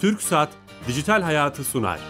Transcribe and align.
Türk 0.00 0.22
Saat 0.22 0.48
Dijital 0.88 1.22
Hayatı 1.22 1.64
sunar. 1.64 2.00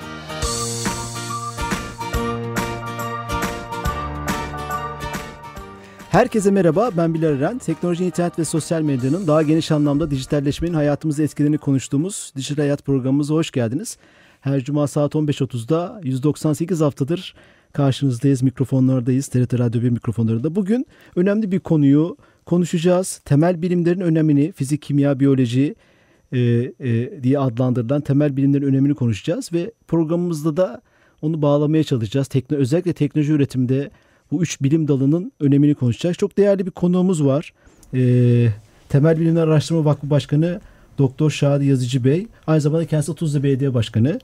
Herkese 6.11 6.51
merhaba, 6.51 6.91
ben 6.97 7.15
Bilal 7.15 7.37
Eren. 7.37 7.59
Teknoloji, 7.59 8.05
internet 8.05 8.39
ve 8.39 8.45
sosyal 8.45 8.83
medyanın 8.83 9.27
daha 9.27 9.43
geniş 9.43 9.71
anlamda 9.71 10.11
dijitalleşmenin 10.11 10.75
hayatımızı 10.75 11.23
etkilerini 11.23 11.59
konuştuğumuz 11.59 12.33
Dijital 12.37 12.63
Hayat 12.63 12.85
programımıza 12.85 13.35
hoş 13.35 13.51
geldiniz. 13.51 13.99
Her 14.41 14.65
cuma 14.65 14.87
saat 14.87 15.15
15.30'da 15.15 16.01
198 16.05 16.81
haftadır 16.81 17.35
karşınızdayız, 17.73 18.43
mikrofonlardayız, 18.43 19.29
TRT 19.29 19.59
Radyo 19.59 19.83
1 19.83 19.91
mikrofonlarında. 19.91 20.55
Bugün 20.55 20.87
önemli 21.17 21.53
bir 21.53 21.61
konuyu 21.61 22.17
konuşacağız. 22.47 23.21
Temel 23.25 23.63
bilimlerin 23.63 24.01
önemini, 24.01 24.53
fizik, 24.53 24.83
kimya, 24.83 25.21
biyoloji 25.21 25.75
e, 26.33 26.39
e, 26.39 27.23
diye 27.23 27.39
adlandırılan 27.39 28.01
temel 28.01 28.37
bilimlerin 28.37 28.67
önemini 28.67 28.95
konuşacağız. 28.95 29.53
Ve 29.53 29.73
programımızda 29.89 30.57
da 30.57 30.83
onu 31.23 31.43
bağlamaya 31.43 31.85
çalışacağız. 31.85 32.29
Tekno, 32.29 32.57
özellikle 32.57 32.93
teknoloji 32.93 33.33
üretiminde 33.33 33.91
bu 34.33 34.43
üç 34.43 34.63
bilim 34.63 34.89
dalının 34.89 35.33
önemini 35.41 35.75
konuşacağız. 35.75 36.17
Çok 36.17 36.39
değerli 36.39 36.67
bir 36.67 36.71
konuğumuz 36.71 37.25
var. 37.25 37.53
E, 37.95 38.49
Temel 38.89 39.21
Bilimler 39.21 39.43
Araştırma 39.43 39.85
Vakfı 39.85 40.11
Başkanı 40.11 40.61
Doktor 40.99 41.31
Şadi 41.31 41.67
Yazıcı 41.67 42.05
Bey. 42.05 42.27
Aynı 42.47 42.61
zamanda 42.61 42.85
kendisi 42.87 43.15
Tuzla 43.15 43.43
Belediye 43.43 43.75
Başkanı. 43.75 44.21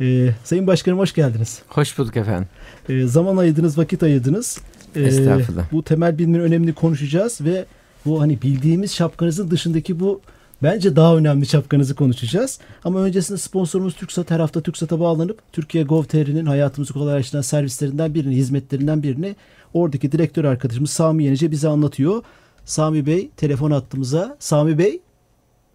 E, 0.00 0.30
Sayın 0.44 0.66
Başkanım 0.66 0.98
hoş 0.98 1.14
geldiniz. 1.14 1.62
Hoş 1.68 1.98
bulduk 1.98 2.16
efendim. 2.16 2.48
E, 2.88 3.06
zaman 3.06 3.36
ayırdınız, 3.36 3.78
vakit 3.78 4.02
ayırdınız. 4.02 4.60
E, 4.96 5.02
Estağfurullah. 5.02 5.72
Bu 5.72 5.82
temel 5.82 6.18
bilimlerin 6.18 6.42
önemini 6.42 6.72
konuşacağız 6.72 7.40
ve 7.40 7.64
bu 8.06 8.20
hani 8.20 8.42
bildiğimiz 8.42 8.94
şapkanızın 8.94 9.50
dışındaki 9.50 10.00
bu 10.00 10.20
bence 10.64 10.96
daha 10.96 11.16
önemli 11.16 11.46
şapkanızı 11.46 11.96
konuşacağız. 11.96 12.60
Ama 12.84 13.00
öncesinde 13.00 13.38
sponsorumuz 13.38 13.94
TürkSat 13.94 14.30
her 14.30 14.40
hafta 14.40 14.60
TürkSat'a 14.60 15.00
bağlanıp 15.00 15.38
Türkiye 15.52 15.84
Gov.tr'nin 15.84 16.46
hayatımızı 16.46 16.92
kolaylaştıran 16.92 17.42
servislerinden 17.42 18.14
birini, 18.14 18.34
hizmetlerinden 18.34 19.02
birini 19.02 19.34
oradaki 19.74 20.12
direktör 20.12 20.44
arkadaşımız 20.44 20.90
Sami 20.90 21.24
Yenice 21.24 21.50
bize 21.50 21.68
anlatıyor. 21.68 22.22
Sami 22.64 23.06
Bey 23.06 23.30
telefon 23.36 23.70
attığımıza. 23.70 24.36
Sami 24.38 24.78
Bey. 24.78 25.00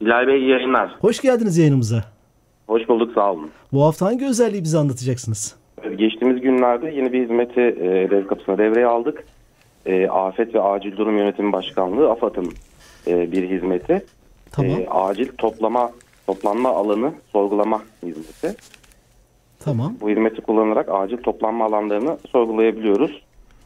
Bilal 0.01 0.27
Bey 0.27 0.39
iyi 0.39 0.49
yayınlar. 0.49 0.95
Hoş 0.99 1.21
geldiniz 1.21 1.57
yayınımıza. 1.57 2.03
Hoş 2.67 2.89
bulduk 2.89 3.13
sağ 3.15 3.33
olun. 3.33 3.49
Bu 3.73 3.83
hafta 3.83 4.05
hangi 4.05 4.25
özelliği 4.25 4.63
bize 4.63 4.77
anlatacaksınız? 4.77 5.55
Geçtiğimiz 5.97 6.41
günlerde 6.41 6.89
yeni 6.89 7.13
bir 7.13 7.23
hizmeti 7.23 7.61
e, 7.61 8.07
dev 8.11 8.27
kapısına 8.27 8.57
devreye 8.57 8.85
aldık. 8.85 9.23
E, 9.85 10.07
Afet 10.07 10.55
ve 10.55 10.61
Acil 10.61 10.97
Durum 10.97 11.17
Yönetimi 11.17 11.53
Başkanlığı 11.53 12.11
AFAD'ın 12.11 12.47
e, 13.07 13.31
bir 13.31 13.49
hizmeti. 13.49 14.05
Tamam. 14.51 14.71
E, 14.71 14.87
acil 14.89 15.27
toplama 15.37 15.91
toplanma 16.27 16.69
alanı 16.69 17.13
sorgulama 17.31 17.81
hizmeti. 18.03 18.55
Tamam. 19.59 19.95
Bu 20.01 20.09
hizmeti 20.09 20.41
kullanarak 20.41 20.89
acil 20.91 21.17
toplanma 21.17 21.65
alanlarını 21.65 22.17
sorgulayabiliyoruz. 22.29 23.21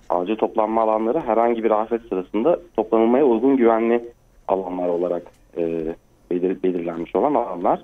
Acil 0.09 0.35
toplanma 0.35 0.81
alanları 0.81 1.19
herhangi 1.19 1.63
bir 1.63 1.71
afet 1.71 2.01
sırasında 2.01 2.59
toplanılmaya 2.75 3.25
uygun 3.25 3.57
güvenli 3.57 4.03
alanlar 4.47 4.87
olarak 4.87 5.23
e, 5.57 5.95
belir, 6.31 6.63
belirlenmiş 6.63 7.15
olan 7.15 7.33
alanlar. 7.33 7.81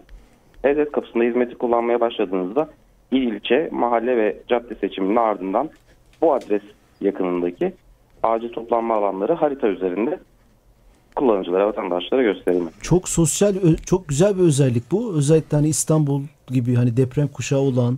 Devlet 0.63 0.91
kapısında 0.91 1.23
hizmeti 1.23 1.55
kullanmaya 1.55 1.99
başladığınızda 1.99 2.69
il 3.11 3.21
ilçe, 3.21 3.69
mahalle 3.71 4.17
ve 4.17 4.37
cadde 4.47 4.75
seçiminin 4.75 5.15
ardından 5.15 5.69
bu 6.21 6.33
adres 6.33 6.61
yakınındaki 7.01 7.73
acil 8.23 8.49
toplanma 8.49 8.95
alanları 8.95 9.33
harita 9.33 9.67
üzerinde 9.67 10.19
kullanıcılara, 11.19 11.67
vatandaşlara 11.67 12.23
gösterilmek. 12.23 12.73
Çok 12.81 13.09
sosyal, 13.09 13.53
çok 13.85 14.07
güzel 14.07 14.37
bir 14.37 14.41
özellik 14.41 14.91
bu. 14.91 15.13
Özellikle 15.13 15.57
hani 15.57 15.67
İstanbul 15.67 16.21
gibi 16.47 16.75
hani 16.75 16.97
deprem 16.97 17.27
kuşağı 17.27 17.59
olan 17.59 17.97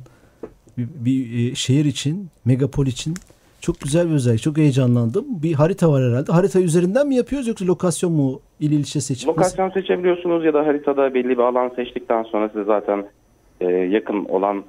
bir, 0.78 0.88
bir 1.06 1.52
e, 1.52 1.56
şehir 1.56 1.86
için, 1.86 2.28
megapol 2.46 2.88
için 2.88 3.14
çok 3.62 3.80
güzel 3.80 4.10
bir 4.10 4.14
özellik. 4.14 4.42
Çok 4.42 4.58
heyecanlandım. 4.58 5.26
Bir 5.44 5.54
harita 5.54 5.92
var 5.92 6.04
herhalde. 6.04 6.32
Harita 6.32 6.60
üzerinden 6.60 7.08
mi 7.08 7.16
yapıyoruz 7.16 7.48
yoksa 7.48 7.66
lokasyon 7.66 8.12
mu? 8.12 8.40
İl 8.60 8.72
ilçe 8.72 9.02
seçim. 9.02 9.30
Lokasyon 9.30 9.70
seçebiliyorsunuz 9.70 10.46
ya 10.46 10.54
da 10.54 10.68
haritada 10.68 11.14
belli 11.14 11.30
bir 11.30 11.38
alan 11.38 11.72
seçtikten 11.76 12.24
sonra 12.24 12.50
size 12.50 12.64
zaten 12.64 13.06
e, 13.62 13.66
yakın 13.66 14.26
olan 14.26 14.64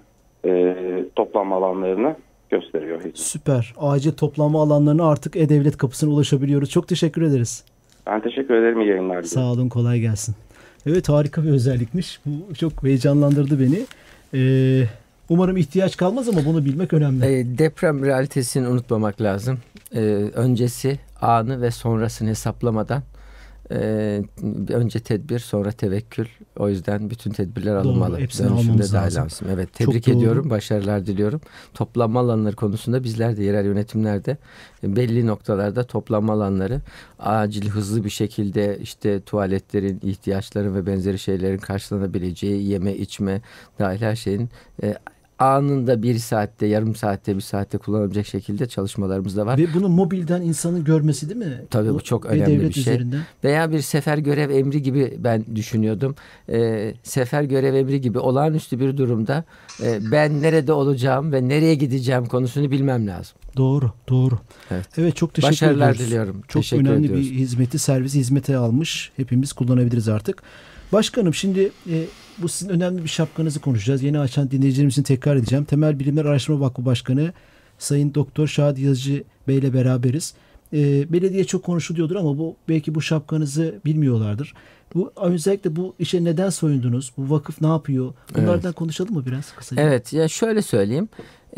e, 0.44 0.74
toplanma 1.16 1.56
alanlarını 1.56 2.16
gösteriyor. 2.50 3.00
Süper. 3.14 3.74
Acil 3.78 4.12
toplanma 4.12 4.62
alanlarına 4.62 5.08
artık 5.08 5.36
E-Devlet 5.36 5.76
kapısına 5.76 6.10
ulaşabiliyoruz. 6.10 6.70
Çok 6.70 6.88
teşekkür 6.88 7.22
ederiz. 7.22 7.64
Ben 8.06 8.20
teşekkür 8.20 8.54
ederim. 8.54 8.80
İyi 8.80 8.88
yayınlar. 8.88 9.22
Sağ 9.22 9.44
olun. 9.52 9.68
Kolay 9.68 10.00
gelsin. 10.00 10.34
Evet 10.86 11.08
harika 11.08 11.44
bir 11.44 11.50
özellikmiş. 11.50 12.20
Bu 12.26 12.54
çok 12.54 12.82
heyecanlandırdı 12.82 13.60
beni. 13.60 13.86
Ee, 14.34 14.84
umarım 15.28 15.56
ihtiyaç 15.56 15.96
kalmaz 15.96 16.28
ama 16.28 16.44
bunu 16.46 16.64
bilmek 16.64 16.92
önemli. 16.92 17.26
E, 17.26 17.58
deprem 17.58 18.04
realitesini 18.04 18.68
unutmamak 18.68 19.20
lazım. 19.20 19.58
E, 19.94 20.00
öncesi, 20.34 20.98
anı 21.20 21.62
ve 21.62 21.70
sonrasını 21.70 22.28
hesaplamadan 22.28 23.02
e, 23.70 23.76
önce 24.68 25.00
tedbir 25.00 25.38
sonra 25.38 25.72
tevekkül. 25.72 26.26
O 26.56 26.68
yüzden 26.68 27.10
bütün 27.10 27.30
tedbirler 27.30 27.74
alınmalı. 27.74 28.18
hepsini 28.18 28.48
Dönüşümde 28.48 28.92
dahil 28.92 29.16
lazım. 29.16 29.48
Evet 29.54 29.68
Çok 29.68 29.76
tebrik 29.76 30.06
doğru. 30.06 30.16
ediyorum. 30.16 30.50
Başarılar 30.50 31.06
diliyorum. 31.06 31.40
Toplanma 31.74 32.20
alanları 32.20 32.56
konusunda 32.56 33.04
bizler 33.04 33.36
de 33.36 33.44
yerel 33.44 33.66
yönetimlerde 33.66 34.36
e, 34.84 34.96
belli 34.96 35.26
noktalarda 35.26 35.84
toplanma 35.84 36.32
alanları 36.32 36.80
acil 37.18 37.68
hızlı 37.68 38.04
bir 38.04 38.10
şekilde 38.10 38.78
işte 38.82 39.20
tuvaletlerin 39.20 40.00
ihtiyaçları 40.02 40.74
ve 40.74 40.86
benzeri 40.86 41.18
şeylerin 41.18 41.58
karşılanabileceği 41.58 42.68
yeme 42.68 42.94
içme 42.94 43.42
dahil 43.78 44.00
her 44.00 44.16
şeyin 44.16 44.50
e, 44.82 44.94
anında 45.42 46.02
bir 46.02 46.18
saatte, 46.18 46.66
yarım 46.66 46.94
saatte, 46.94 47.36
bir 47.36 47.40
saatte 47.40 47.78
kullanabilecek 47.78 48.26
şekilde 48.26 48.66
çalışmalarımız 48.66 49.36
da 49.36 49.46
var. 49.46 49.58
Ve 49.58 49.66
bunu 49.74 49.88
mobilden 49.88 50.42
insanın 50.42 50.84
görmesi 50.84 51.28
değil 51.28 51.50
mi? 51.50 51.62
Tabii 51.70 51.94
bu 51.94 52.00
çok 52.00 52.24
ve 52.24 52.28
önemli 52.28 52.60
bir 52.68 52.72
şey. 52.72 52.80
Üzerinden. 52.80 53.20
Veya 53.44 53.72
bir 53.72 53.80
sefer 53.80 54.18
görev 54.18 54.50
emri 54.50 54.82
gibi 54.82 55.14
ben 55.18 55.44
düşünüyordum. 55.54 56.14
Ee, 56.48 56.94
sefer 57.02 57.42
görev 57.42 57.74
emri 57.74 58.00
gibi 58.00 58.18
olağanüstü 58.18 58.80
bir 58.80 58.96
durumda 58.96 59.44
e, 59.82 59.98
ben 60.12 60.42
nerede 60.42 60.72
olacağım 60.72 61.32
ve 61.32 61.48
nereye 61.48 61.74
gideceğim 61.74 62.26
konusunu 62.26 62.70
bilmem 62.70 63.06
lazım. 63.06 63.36
Doğru, 63.56 63.92
doğru. 64.08 64.38
Evet. 64.70 64.86
Evet 64.98 65.16
çok 65.16 65.34
teşekkür 65.34 65.52
Başarılar 65.52 65.90
ediyoruz. 65.90 66.06
diliyorum. 66.06 66.42
Çok 66.48 66.62
Teşekkür 66.62 66.84
önemli 66.84 67.04
ediyoruz. 67.06 67.30
bir 67.30 67.36
hizmeti, 67.36 67.78
servisi 67.78 68.18
hizmete 68.18 68.56
almış. 68.56 69.12
Hepimiz 69.16 69.52
kullanabiliriz 69.52 70.08
artık. 70.08 70.42
Başkanım 70.92 71.34
şimdi 71.34 71.70
e, 71.90 72.04
bu 72.38 72.48
sizin 72.48 72.70
önemli 72.70 73.02
bir 73.02 73.08
şapkanızı 73.08 73.60
konuşacağız. 73.60 74.02
Yeni 74.02 74.18
açan 74.18 74.50
dinleyicilerimiz 74.50 74.94
için 74.94 75.02
tekrar 75.02 75.36
edeceğim. 75.36 75.64
Temel 75.64 75.98
Bilimler 75.98 76.24
Araştırma 76.24 76.60
Vakfı 76.60 76.84
Başkanı 76.84 77.32
Sayın 77.78 78.14
Doktor 78.14 78.46
Şadi 78.46 78.82
Yazıcı 78.82 79.24
Bey 79.48 79.58
ile 79.58 79.74
beraberiz. 79.74 80.34
E, 80.72 81.12
belediye 81.12 81.44
çok 81.44 81.62
konuşuluyordur 81.64 82.16
ama 82.16 82.38
bu 82.38 82.56
belki 82.68 82.94
bu 82.94 83.02
şapkanızı 83.02 83.80
bilmiyorlardır. 83.84 84.54
Bu 84.94 85.12
özellikle 85.16 85.76
bu 85.76 85.94
işe 85.98 86.24
neden 86.24 86.50
soyundunuz? 86.50 87.12
Bu 87.16 87.30
vakıf 87.30 87.60
ne 87.60 87.66
yapıyor? 87.66 88.14
Bunlardan 88.36 88.72
konuşalım 88.72 89.14
mı 89.14 89.26
biraz 89.26 89.54
kısaca? 89.54 89.82
Evet 89.82 90.12
ya 90.12 90.28
şöyle 90.28 90.62
söyleyeyim. 90.62 91.08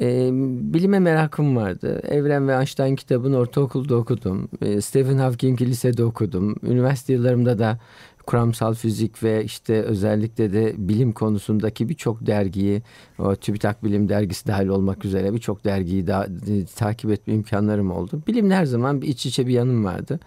Ee, 0.00 0.30
bilime 0.74 0.98
merakım 0.98 1.56
vardı. 1.56 2.00
Evren 2.08 2.48
ve 2.48 2.52
Einstein 2.52 2.96
kitabını 2.96 3.36
ortaokulda 3.36 3.96
okudum. 3.96 4.48
Ee, 4.62 4.80
Stephen 4.80 5.18
Hawking'i 5.18 5.66
lisede 5.66 6.04
okudum. 6.04 6.56
Üniversite 6.62 7.12
yıllarımda 7.12 7.58
da 7.58 7.78
kuramsal 8.26 8.74
fizik 8.74 9.22
ve 9.22 9.44
işte 9.44 9.82
özellikle 9.82 10.52
de 10.52 10.74
bilim 10.76 11.12
konusundaki 11.12 11.88
birçok 11.88 12.26
dergiyi, 12.26 12.82
o 13.18 13.36
TÜBİTAK 13.36 13.84
Bilim 13.84 14.08
Dergisi 14.08 14.46
dahil 14.46 14.68
olmak 14.68 15.04
üzere 15.04 15.34
birçok 15.34 15.64
dergiyi 15.64 16.06
da, 16.06 16.26
e, 16.48 16.64
takip 16.64 17.10
etme 17.10 17.34
imkanlarım 17.34 17.90
oldu. 17.90 18.22
Bilimle 18.26 18.54
her 18.54 18.64
zaman 18.64 19.02
bir 19.02 19.08
iç 19.08 19.26
içe 19.26 19.46
bir 19.46 19.52
yanım 19.52 19.84
vardı. 19.84 20.20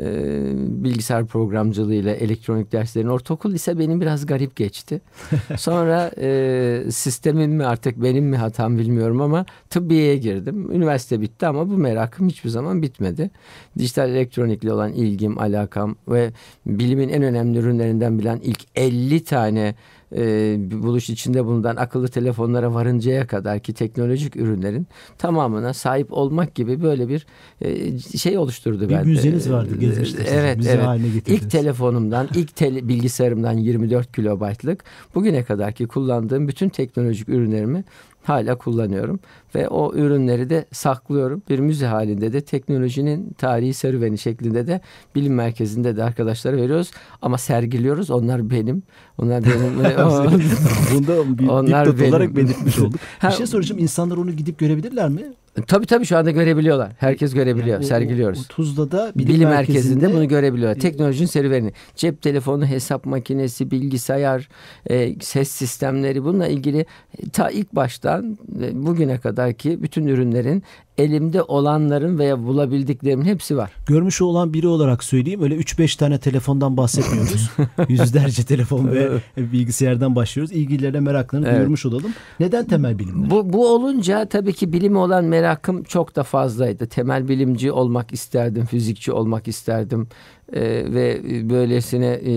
Ee, 0.00 0.52
bilgisayar 0.84 1.26
programcılığıyla 1.26 2.14
elektronik 2.14 2.72
derslerin 2.72 3.08
ortaokul 3.08 3.52
ise 3.52 3.78
benim 3.78 4.00
biraz 4.00 4.26
garip 4.26 4.56
geçti. 4.56 5.00
Sonra 5.56 6.10
e, 6.20 6.82
sistemin 6.90 7.50
mi 7.50 7.66
artık 7.66 8.02
benim 8.02 8.24
mi 8.24 8.36
hatam 8.36 8.78
bilmiyorum 8.78 9.20
ama 9.20 9.46
tıbbiyeye 9.70 10.16
girdim. 10.16 10.72
Üniversite 10.72 11.20
bitti 11.20 11.46
ama 11.46 11.68
bu 11.68 11.76
merakım 11.76 12.28
hiçbir 12.28 12.50
zaman 12.50 12.82
bitmedi. 12.82 13.30
Dijital 13.78 14.10
elektronikle 14.10 14.72
olan 14.72 14.92
ilgim, 14.92 15.38
alakam 15.38 15.96
ve 16.08 16.30
bilimin 16.66 17.08
en 17.08 17.22
önemli 17.22 17.58
ürünlerinden 17.58 18.18
bilen 18.18 18.40
ilk 18.42 18.60
50 18.76 19.24
tane 19.24 19.74
e, 20.16 20.56
bir 20.58 20.82
buluş 20.82 21.10
içinde 21.10 21.44
bulunan 21.44 21.76
akıllı 21.76 22.08
telefonlara 22.08 22.74
varıncaya 22.74 23.26
kadar 23.26 23.58
ki 23.60 23.72
teknolojik 23.72 24.36
ürünlerin 24.36 24.86
tamamına 25.18 25.74
sahip 25.74 26.12
olmak 26.12 26.54
gibi 26.54 26.82
böyle 26.82 27.08
bir 27.08 27.26
e, 27.60 27.98
şey 27.98 28.38
oluşturdu 28.38 28.88
Bir 28.88 28.94
bende. 28.94 29.08
müzeniz 29.08 29.50
vardı, 29.50 29.76
gezmiştiniz. 29.80 30.26
Evet, 30.32 30.56
Müze 30.56 30.70
evet. 30.70 30.84
haline 30.84 31.08
getirdiniz. 31.08 31.42
İlk 31.42 31.50
telefonumdan, 31.50 32.28
ilk 32.34 32.56
tele, 32.56 32.88
bilgisayarımdan 32.88 33.52
24 33.52 34.12
kilobaytlık 34.12 34.84
bugüne 35.14 35.44
kadarki 35.44 35.86
kullandığım 35.86 36.48
bütün 36.48 36.68
teknolojik 36.68 37.28
ürünlerimi 37.28 37.84
hala 38.22 38.58
kullanıyorum 38.58 39.20
ve 39.54 39.68
o 39.68 39.94
ürünleri 39.94 40.50
de 40.50 40.64
saklıyorum. 40.72 41.42
Bir 41.50 41.58
müze 41.58 41.86
halinde 41.86 42.32
de 42.32 42.40
teknolojinin 42.40 43.32
tarihi 43.38 43.74
serüveni 43.74 44.18
şeklinde 44.18 44.66
de 44.66 44.80
bilim 45.14 45.34
merkezinde 45.34 45.96
de 45.96 46.04
arkadaşlara 46.04 46.56
veriyoruz 46.56 46.90
ama 47.22 47.38
sergiliyoruz. 47.38 48.10
Onlar 48.10 48.50
benim. 48.50 48.82
Onlar 49.18 49.44
benim. 49.44 49.78
Bunda 50.94 51.38
bir 51.38 51.48
Onlar 51.48 51.86
dipnot 51.86 52.08
olarak 52.08 52.36
belirtmiş 52.36 52.78
olduk. 52.78 53.00
Bir 53.22 53.30
şey 53.30 53.46
soracağım. 53.46 53.82
İnsanlar 53.82 54.16
onu 54.16 54.32
gidip 54.32 54.58
görebilirler 54.58 55.08
mi? 55.08 55.22
Tabii 55.66 55.86
tabii 55.86 56.04
şu 56.06 56.16
anda 56.16 56.30
görebiliyorlar. 56.30 56.92
Herkes 56.98 57.34
görebiliyor. 57.34 57.68
Yani 57.76 57.84
o- 57.84 57.88
sergiliyoruz. 57.88 58.38
O, 58.38 58.42
o 58.42 58.46
Tuzla'da 58.48 59.12
bilim, 59.16 59.34
Bilim, 59.34 59.48
merkezinde, 59.48 60.12
bunu 60.12 60.28
görebiliyor. 60.28 60.70
e, 60.70 60.74
Teknolojinin 60.78 61.26
serüveni. 61.26 61.72
Cep 61.96 62.22
telefonu, 62.22 62.66
hesap 62.66 63.06
makinesi, 63.06 63.70
bilgisayar, 63.70 64.48
e, 64.90 65.14
ses 65.20 65.50
sistemleri 65.50 66.24
bununla 66.24 66.46
ilgili 66.48 66.78
e, 66.78 67.28
ta 67.32 67.50
ilk 67.50 67.74
baştan 67.74 68.38
e, 68.62 68.86
bugüne 68.86 69.18
kadar 69.18 69.52
ki 69.52 69.82
bütün 69.82 70.06
ürünlerin 70.06 70.62
elimde 70.98 71.42
olanların 71.42 72.18
veya 72.18 72.42
bulabildiklerimin 72.46 73.24
hepsi 73.24 73.56
var. 73.56 73.70
görmüş 73.86 74.22
olan 74.22 74.52
biri 74.52 74.68
olarak 74.68 75.04
söyleyeyim. 75.04 75.42
Öyle 75.42 75.56
3-5 75.56 75.98
tane 75.98 76.18
telefondan 76.18 76.76
bahsetmiyoruz. 76.76 77.50
Yüzlerce 77.88 78.44
telefon 78.44 78.88
ve 78.92 79.10
bilgisayardan 79.36 80.16
başlıyoruz. 80.16 80.52
İlgililerine 80.52 81.00
meraklarını 81.00 81.46
Evet. 81.48 81.56
duyurmuş 81.56 81.86
olalım. 81.86 82.12
Neden 82.40 82.64
temel 82.66 82.98
bilimler? 82.98 83.30
Bu, 83.30 83.52
bu 83.52 83.74
olunca 83.74 84.24
tabii 84.24 84.52
ki 84.52 84.72
bilime 84.72 84.98
olan 84.98 85.24
merakım 85.24 85.82
çok 85.82 86.16
da 86.16 86.22
fazlaydı. 86.22 86.86
Temel 86.86 87.28
bilimci 87.28 87.72
olmak 87.72 88.12
isterdim, 88.12 88.66
fizikçi 88.66 89.12
olmak 89.12 89.48
isterdim. 89.48 90.08
Ee, 90.52 90.60
ve 90.88 91.20
böylesine 91.50 92.06
e, 92.06 92.30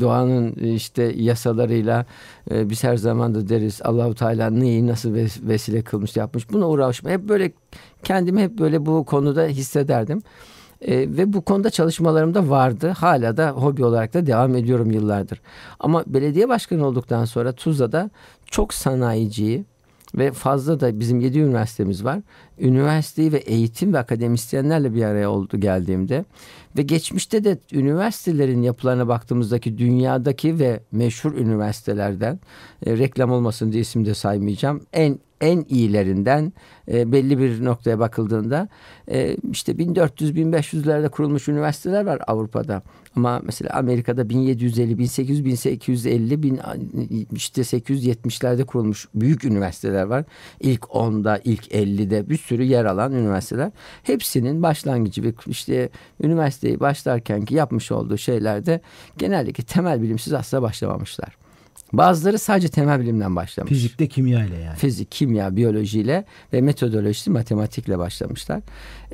doğanın 0.00 0.52
işte 0.52 1.02
yasalarıyla 1.16 2.06
e, 2.50 2.70
biz 2.70 2.84
her 2.84 2.96
zaman 2.96 3.34
da 3.34 3.48
deriz 3.48 3.80
Allahu 3.84 4.14
Teala 4.14 4.50
neyi 4.50 4.86
nasıl 4.86 5.14
ves- 5.14 5.48
vesile 5.48 5.82
kılmış 5.82 6.16
yapmış. 6.16 6.52
Buna 6.52 6.68
uğraşma. 6.68 7.10
Hep 7.10 7.28
böyle 7.28 7.52
kendimi 8.04 8.42
hep 8.42 8.58
böyle 8.58 8.86
bu 8.86 9.04
konuda 9.04 9.42
hissederdim. 9.44 10.22
E, 10.82 10.96
ve 10.98 11.32
bu 11.32 11.40
konuda 11.42 11.70
çalışmalarım 11.70 12.34
da 12.34 12.48
vardı. 12.50 12.88
Hala 12.88 13.36
da 13.36 13.50
hobi 13.50 13.84
olarak 13.84 14.14
da 14.14 14.26
devam 14.26 14.56
ediyorum 14.56 14.90
yıllardır. 14.90 15.40
Ama 15.80 16.04
belediye 16.06 16.48
başkanı 16.48 16.86
olduktan 16.86 17.24
sonra 17.24 17.52
Tuzla'da 17.52 18.10
çok 18.46 18.74
sanayiciyi 18.74 19.64
ve 20.14 20.32
fazla 20.32 20.80
da 20.80 21.00
bizim 21.00 21.20
7 21.20 21.38
üniversitemiz 21.38 22.04
var. 22.04 22.20
Üniversiteyi 22.58 23.32
ve 23.32 23.38
eğitim 23.38 23.92
ve 23.92 23.98
akademisyenlerle 23.98 24.94
bir 24.94 25.02
araya 25.02 25.30
oldu 25.30 25.60
geldiğimde 25.60 26.24
ve 26.76 26.82
geçmişte 26.82 27.44
de 27.44 27.58
üniversitelerin 27.72 28.62
yapılarına 28.62 29.08
baktığımızdaki 29.08 29.78
dünyadaki 29.78 30.58
ve 30.58 30.80
meşhur 30.92 31.34
üniversitelerden 31.34 32.40
e, 32.86 32.98
reklam 32.98 33.30
olmasın 33.30 33.72
diye 33.72 33.82
isim 33.82 34.06
de 34.06 34.14
saymayacağım. 34.14 34.82
En 34.92 35.18
en 35.40 35.64
iyilerinden 35.68 36.52
e, 36.92 37.12
belli 37.12 37.38
bir 37.38 37.64
noktaya 37.64 37.98
bakıldığında 37.98 38.68
e, 39.10 39.36
işte 39.50 39.72
1400-1500'lerde 39.72 41.08
kurulmuş 41.08 41.48
üniversiteler 41.48 42.06
var 42.06 42.20
Avrupa'da. 42.26 42.82
Ama 43.16 43.40
mesela 43.44 43.70
Amerika'da 43.74 44.28
1750, 44.28 44.98
1800, 44.98 45.44
1850, 45.44 46.42
bin, 46.42 46.60
işte 47.32 47.62
870'lerde 47.62 48.64
kurulmuş 48.64 49.08
büyük 49.14 49.44
üniversiteler 49.44 50.02
var. 50.02 50.24
İlk 50.60 50.82
10'da, 50.82 51.40
ilk 51.44 51.66
50'de 51.66 52.30
bir 52.30 52.36
sürü 52.36 52.62
yer 52.62 52.84
alan 52.84 53.12
üniversiteler. 53.12 53.70
Hepsinin 54.02 54.62
başlangıcı 54.62 55.22
ve 55.22 55.32
işte 55.46 55.88
üniversiteyi 56.22 56.80
başlarkenki 56.80 57.54
yapmış 57.54 57.92
olduğu 57.92 58.18
şeylerde 58.18 58.80
genellikle 59.18 59.64
temel 59.64 60.02
bilimsiz 60.02 60.32
asla 60.32 60.62
başlamamışlar. 60.62 61.47
Bazıları 61.92 62.38
sadece 62.38 62.68
temel 62.68 63.00
bilimden 63.00 63.36
başlamış. 63.36 63.72
Fizikte 63.72 64.08
kimya 64.08 64.44
ile 64.44 64.56
yani. 64.56 64.76
Fizik, 64.76 65.10
kimya, 65.10 65.56
biyolojiyle 65.56 66.24
ve 66.52 66.60
metodolojisi 66.60 67.30
matematikle 67.30 67.98
başlamışlar. 67.98 68.62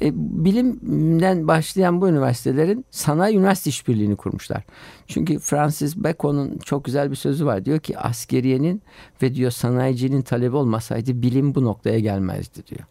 E, 0.02 0.10
bilimden 0.44 1.48
başlayan 1.48 2.00
bu 2.00 2.08
üniversitelerin 2.08 2.84
sanayi 2.90 3.36
üniversite 3.36 3.70
işbirliğini 3.70 4.16
kurmuşlar. 4.16 4.62
Çünkü 5.06 5.38
Francis 5.38 5.96
Bacon'un 5.96 6.58
çok 6.58 6.84
güzel 6.84 7.10
bir 7.10 7.16
sözü 7.16 7.46
var. 7.46 7.64
Diyor 7.64 7.78
ki 7.78 7.98
askeriyenin 7.98 8.82
ve 9.22 9.34
diyor 9.34 9.50
sanayicinin 9.50 10.22
talebi 10.22 10.56
olmasaydı 10.56 11.22
bilim 11.22 11.54
bu 11.54 11.64
noktaya 11.64 11.98
gelmezdi 11.98 12.66
diyor. 12.66 12.84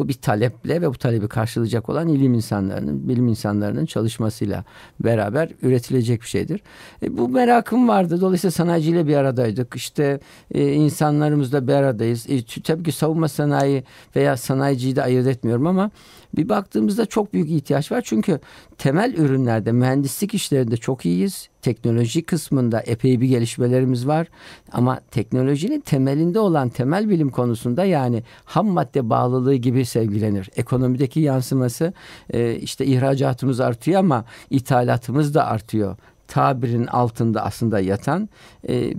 Bu 0.00 0.08
bir 0.08 0.14
taleple 0.14 0.82
ve 0.82 0.88
bu 0.88 0.94
talebi 0.94 1.28
karşılayacak 1.28 1.88
olan 1.88 2.08
ilim 2.08 2.34
insanlarının, 2.34 3.08
bilim 3.08 3.28
insanlarının 3.28 3.86
çalışmasıyla 3.86 4.64
beraber 5.00 5.48
üretilecek 5.62 6.22
bir 6.22 6.26
şeydir. 6.26 6.60
E, 7.02 7.18
bu 7.18 7.28
merakım 7.28 7.88
vardı. 7.88 8.20
Dolayısıyla 8.20 8.50
sanayiciyle 8.50 9.06
bir 9.06 9.16
aradaydık. 9.16 9.76
İşte 9.76 10.20
e, 10.54 10.72
insanlarımızla 10.72 11.66
bir 11.66 11.72
aradayız. 11.72 12.26
E, 12.30 12.62
tabii 12.62 12.82
ki 12.82 12.92
savunma 12.92 13.28
sanayi 13.28 13.84
veya 14.16 14.36
sanayiciyi 14.36 14.96
de 14.96 15.02
ayırt 15.02 15.26
etmiyorum 15.26 15.66
ama 15.66 15.90
bir 16.36 16.48
baktığımızda 16.48 17.06
çok 17.06 17.34
büyük 17.34 17.50
ihtiyaç 17.50 17.92
var. 17.92 18.02
Çünkü 18.04 18.40
temel 18.78 19.14
ürünlerde, 19.14 19.72
mühendislik 19.72 20.34
işlerinde 20.34 20.76
çok 20.76 21.06
iyiyiz. 21.06 21.48
Teknoloji 21.62 22.22
kısmında 22.22 22.80
epey 22.80 23.20
bir 23.20 23.28
gelişmelerimiz 23.28 24.06
var. 24.06 24.26
Ama 24.72 25.00
teknolojinin 25.10 25.80
temelinde 25.80 26.38
olan 26.38 26.68
temel 26.68 27.08
bilim 27.08 27.30
konusunda 27.30 27.84
yani 27.84 28.22
ham 28.44 28.66
madde 28.66 29.10
bağlılığı 29.10 29.54
gibi 29.54 29.84
sevgilenir. 29.86 30.50
Ekonomideki 30.56 31.20
yansıması 31.20 31.92
e, 32.30 32.54
işte 32.54 32.86
ihracatımız 32.86 33.60
artıyor 33.60 33.98
ama 34.00 34.24
ithalatımız 34.50 35.34
da 35.34 35.46
artıyor 35.46 35.96
tabirin 36.30 36.86
altında 36.86 37.44
aslında 37.44 37.80
yatan 37.80 38.28
e, 38.68 38.92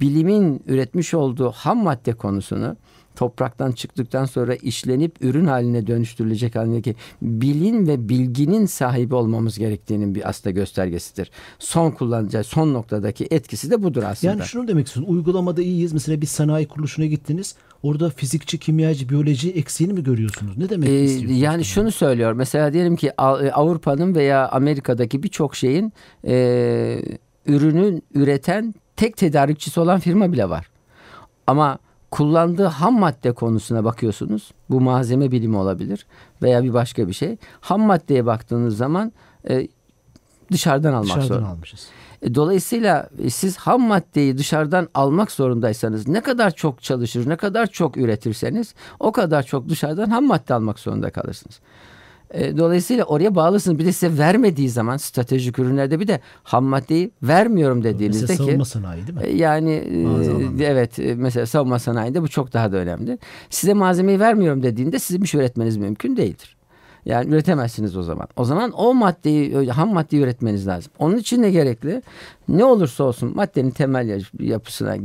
bilimin 0.00 0.62
üretmiş 0.66 1.14
olduğu 1.14 1.50
ham 1.50 1.82
madde 1.82 2.12
konusunu 2.12 2.76
topraktan 3.18 3.72
çıktıktan 3.72 4.24
sonra 4.24 4.54
işlenip 4.54 5.24
ürün 5.24 5.44
haline 5.46 5.86
dönüştürülecek 5.86 6.56
halindeki 6.56 6.94
bilin 7.22 7.86
ve 7.86 8.08
bilginin 8.08 8.66
sahibi 8.66 9.14
olmamız 9.14 9.58
gerektiğinin 9.58 10.14
bir 10.14 10.28
aslında 10.28 10.50
göstergesidir. 10.50 11.30
Son 11.58 11.90
kullanacağı 11.90 12.44
son 12.44 12.74
noktadaki 12.74 13.26
etkisi 13.30 13.70
de 13.70 13.82
budur 13.82 14.02
aslında. 14.02 14.32
Yani 14.32 14.42
şunu 14.44 14.68
demek 14.68 14.86
istiyorsun. 14.86 15.14
Uygulamada 15.14 15.62
iyiyiz. 15.62 15.92
Mesela 15.92 16.20
bir 16.20 16.26
sanayi 16.26 16.68
kuruluşuna 16.68 17.06
gittiniz. 17.06 17.54
Orada 17.82 18.10
fizikçi, 18.10 18.58
kimyacı, 18.58 19.08
biyoloji 19.08 19.50
eksiğini 19.50 19.92
mi 19.92 20.02
görüyorsunuz? 20.04 20.58
Ne 20.58 20.68
demek 20.68 20.88
Ee, 20.88 21.04
istiyorsunuz? 21.04 21.40
yani 21.42 21.64
şunu 21.64 21.90
söylüyor. 21.92 22.32
Mesela 22.32 22.72
diyelim 22.72 22.96
ki 22.96 23.06
e, 23.08 23.22
Avrupa'nın 23.50 24.14
veya 24.14 24.48
Amerika'daki 24.48 25.22
birçok 25.22 25.56
şeyin 25.56 25.92
e, 26.26 27.02
ürünün 27.46 28.02
üreten 28.14 28.74
tek 28.96 29.16
tedarikçisi 29.16 29.80
olan 29.80 30.00
firma 30.00 30.32
bile 30.32 30.48
var. 30.48 30.68
Ama 31.46 31.78
kullandığı 32.10 32.64
ham 32.66 32.98
madde 32.98 33.32
konusuna 33.32 33.84
bakıyorsunuz. 33.84 34.50
Bu 34.70 34.80
malzeme 34.80 35.30
bilimi 35.30 35.56
olabilir 35.56 36.06
veya 36.42 36.64
bir 36.64 36.72
başka 36.74 37.08
bir 37.08 37.12
şey. 37.12 37.36
Ham 37.60 37.80
maddeye 37.80 38.26
baktığınız 38.26 38.76
zaman 38.76 39.12
e, 39.50 39.68
dışarıdan 40.52 40.92
almak 40.92 41.04
Dışarıdan 41.04 41.26
zorunda. 41.28 41.48
almışız. 41.48 41.86
E, 42.22 42.34
Dolayısıyla 42.34 43.08
e, 43.22 43.30
siz 43.30 43.56
ham 43.56 43.82
maddeyi 43.82 44.38
dışarıdan 44.38 44.88
almak 44.94 45.32
zorundaysanız 45.32 46.08
ne 46.08 46.20
kadar 46.20 46.50
çok 46.50 46.82
çalışır, 46.82 47.28
ne 47.28 47.36
kadar 47.36 47.66
çok 47.66 47.96
üretirseniz 47.96 48.74
o 49.00 49.12
kadar 49.12 49.42
çok 49.42 49.68
dışarıdan 49.68 50.10
ham 50.10 50.24
madde 50.26 50.54
almak 50.54 50.78
zorunda 50.78 51.10
kalırsınız. 51.10 51.60
E, 52.30 52.56
Dolayısıyla 52.58 53.04
oraya 53.04 53.34
bağlısınız. 53.34 53.78
Bir 53.78 53.84
de 53.86 53.92
size 53.92 54.18
vermediği 54.18 54.68
zaman 54.70 54.96
stratejik 54.96 55.58
ürünlerde 55.58 56.00
bir 56.00 56.06
de 56.08 56.20
ham 56.42 56.64
maddeyi 56.64 57.10
vermiyorum 57.22 57.84
dediğinizde 57.84 58.20
Mesela 58.22 58.36
ki 58.36 58.44
savunma 58.44 58.64
sanayi 58.64 59.06
değil 59.06 59.18
mi? 59.18 59.24
e, 59.24 59.36
yani 59.36 59.70
e, 60.60 60.64
evet 60.64 60.98
e, 60.98 61.14
mesela 61.14 61.46
savunma 61.46 61.78
sanayinde 61.78 62.22
bu 62.22 62.28
çok 62.28 62.52
daha 62.52 62.72
da 62.72 62.76
önemli. 62.76 63.18
Size 63.50 63.74
malzemeyi 63.74 64.20
vermiyorum 64.20 64.62
dediğinde 64.62 64.98
sizin 64.98 65.22
bir 65.22 65.28
şey 65.28 65.40
üretmeniz 65.40 65.76
mümkün 65.76 66.16
değildir. 66.16 66.57
Yani 67.08 67.30
üretemezsiniz 67.34 67.96
o 67.96 68.02
zaman. 68.02 68.28
O 68.36 68.44
zaman 68.44 68.72
o 68.72 68.94
maddeyi, 68.94 69.70
ham 69.70 69.92
maddeyi 69.92 70.22
üretmeniz 70.22 70.66
lazım. 70.66 70.92
Onun 70.98 71.16
için 71.16 71.42
ne 71.42 71.50
gerekli? 71.50 72.02
Ne 72.48 72.64
olursa 72.64 73.04
olsun 73.04 73.32
maddenin 73.36 73.70
temel 73.70 74.08
ya- 74.08 74.18
yapısına 74.40 74.96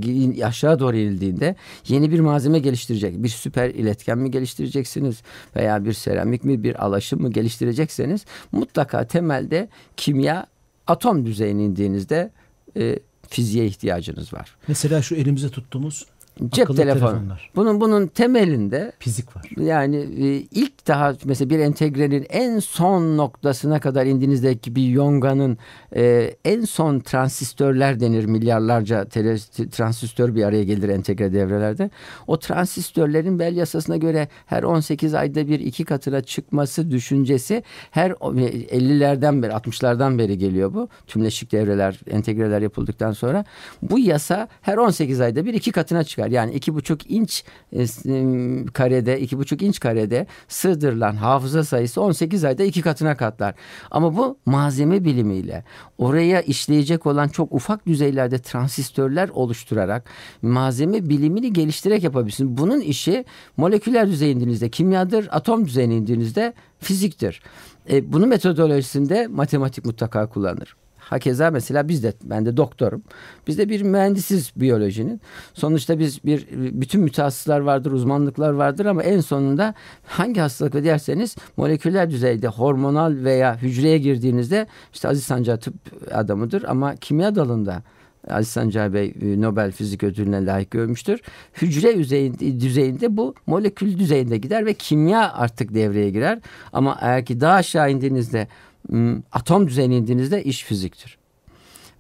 aşağı 0.46 0.80
doğru 0.80 0.98
inildiğinde 0.98 1.56
yeni 1.88 2.12
bir 2.12 2.20
malzeme 2.20 2.60
geliştirecek. 2.60 3.24
Bir 3.24 3.30
süper 3.30 3.70
iletken 3.70 4.18
mi 4.18 4.32
geliştireceksiniz 4.32 5.22
veya 5.56 5.86
bir 5.86 5.94
seramik 5.94 6.44
mi 6.44 6.64
bir 6.64 6.86
alaşım 6.86 7.22
mı 7.22 7.32
geliştirecekseniz 7.32 8.26
mutlaka 8.52 9.08
temelde 9.08 9.70
kimya 9.98 10.46
atom 10.88 11.26
düzeyine 11.26 11.64
indiğinizde 11.64 12.32
e, 12.78 13.00
fiziğe 13.28 13.66
ihtiyacınız 13.66 14.34
var. 14.34 14.56
Mesela 14.68 15.02
şu 15.02 15.16
elimize 15.16 15.50
tuttuğumuz 15.50 16.06
Cep 16.52 16.64
akıllı 16.64 16.78
telefonu. 16.78 17.10
telefonlar. 17.10 17.52
Bunun 17.56 17.82
bunun 17.82 18.08
temelinde 18.08 18.92
Fizik 19.00 19.36
var. 19.36 19.46
yani 19.58 19.96
e, 19.98 20.26
ilk 20.52 20.88
daha 20.88 21.14
mesela 21.26 21.50
bir 21.50 21.60
entegrenin 21.60 22.26
en 22.30 22.60
son 22.60 23.18
noktasına 23.18 23.80
kadar 23.80 24.06
indiğinizdeki 24.06 24.76
bir 24.76 24.84
yonganın 24.88 25.58
e, 25.96 26.34
en 26.46 26.62
son 26.66 27.00
transistörler 27.00 28.00
denir 28.00 28.26
milyarlarca 28.26 29.02
tele- 29.04 29.70
transistör 29.70 30.36
bir 30.36 30.44
araya 30.44 30.64
gelir 30.64 30.90
entegre 30.90 31.34
devrelerde. 31.34 31.90
O 32.28 32.40
transistörlerin 32.40 33.40
Bell 33.40 33.56
yasasına 33.56 33.98
göre 33.98 34.28
her 34.46 34.64
18 34.64 35.14
ayda 35.14 35.48
bir 35.48 35.60
iki 35.60 35.86
katına 35.86 36.22
çıkması 36.22 36.92
düşüncesi 36.92 37.64
her 37.92 38.12
o- 38.20 38.34
50'lerden 38.34 39.44
beri 39.44 39.52
60'lardan 39.52 40.18
beri 40.18 40.38
geliyor 40.38 40.74
bu. 40.74 40.88
Tümleşik 41.08 41.52
devreler 41.52 42.00
entegreler 42.12 42.62
yapıldıktan 42.62 43.12
sonra 43.12 43.46
bu 43.82 44.00
yasa 44.00 44.48
her 44.62 44.78
18 44.78 45.22
ayda 45.22 45.46
bir 45.46 45.54
iki 45.54 45.72
katına 45.72 46.04
çıkar. 46.04 46.23
Çıkar. 46.24 46.32
Yani 46.32 46.54
iki 46.54 46.74
buçuk 46.74 47.12
inç 47.12 47.44
e, 47.74 47.86
karede, 48.74 49.20
iki 49.20 49.38
buçuk 49.38 49.62
inç 49.62 49.80
karede 49.80 50.28
sığdırılan 50.48 51.16
hafıza 51.16 51.64
sayısı 51.64 52.02
18 52.02 52.44
ayda 52.44 52.64
iki 52.64 52.82
katına 52.82 53.18
katlar. 53.18 53.56
Ama 53.92 54.16
bu 54.18 54.38
malzeme 54.46 55.04
bilimiyle 55.04 55.64
oraya 55.98 56.42
işleyecek 56.42 57.06
olan 57.06 57.28
çok 57.28 57.52
ufak 57.52 57.86
düzeylerde 57.86 58.40
transistörler 58.40 59.30
oluşturarak 59.30 60.10
malzeme 60.42 61.10
bilimini 61.10 61.54
geliştirerek 61.54 62.04
yapabilirsiniz. 62.04 62.58
Bunun 62.58 62.82
işi 62.82 63.26
moleküler 63.58 64.08
düzey 64.08 64.32
indiğinizde 64.32 64.70
kimyadır, 64.70 65.28
atom 65.32 65.66
düzeyine 65.66 65.96
indiğinizde 65.96 66.54
fiziktir. 66.80 67.42
E, 67.90 68.14
bunun 68.14 68.30
metodolojisinde 68.30 69.28
matematik 69.28 69.86
mutlaka 69.86 70.28
kullanır. 70.30 70.76
Hakeza 71.14 71.52
mesela 71.52 71.88
biz 71.88 72.04
de 72.04 72.14
ben 72.24 72.46
de 72.46 72.58
doktorum. 72.58 73.04
Biz 73.48 73.58
de 73.58 73.70
bir 73.70 73.82
mühendisiz 73.82 74.52
biyolojinin. 74.56 75.22
Sonuçta 75.54 76.00
biz 76.00 76.24
bir 76.26 76.48
bütün 76.52 77.02
mütehassıslar 77.02 77.60
vardır, 77.60 77.92
uzmanlıklar 77.92 78.54
vardır 78.54 78.86
ama 78.86 79.04
en 79.04 79.20
sonunda 79.20 79.74
hangi 80.06 80.42
hastalık 80.42 80.74
derseniz 80.74 81.36
moleküler 81.58 82.10
düzeyde 82.10 82.48
hormonal 82.48 83.16
veya 83.24 83.62
hücreye 83.62 83.98
girdiğinizde 83.98 84.68
işte 84.94 85.08
Aziz 85.08 85.24
Sancar 85.24 85.58
tıp 85.58 85.74
adamıdır 86.12 86.64
ama 86.64 86.96
kimya 86.96 87.36
dalında 87.36 87.84
Aziz 88.30 88.48
Sancar 88.48 88.94
Bey 88.94 89.14
e, 89.22 89.42
Nobel 89.42 89.72
Fizik 89.72 90.04
Ödülü'ne 90.04 90.46
layık 90.46 90.72
görmüştür. 90.72 91.22
Hücre 91.62 91.98
düzeyinde, 91.98 92.60
düzeyinde 92.60 93.18
bu 93.18 93.36
molekül 93.48 94.00
düzeyinde 94.00 94.38
gider 94.38 94.66
ve 94.66 94.74
kimya 94.74 95.34
artık 95.34 95.74
devreye 95.74 96.10
girer. 96.10 96.40
Ama 96.74 96.98
eğer 97.02 97.26
ki 97.26 97.42
daha 97.42 97.54
aşağı 97.54 97.92
indiğinizde 97.92 98.48
atom 99.32 99.68
düzeyine 99.68 99.98
indiğinizde 99.98 100.44
iş 100.44 100.64
fiziktir. 100.64 101.18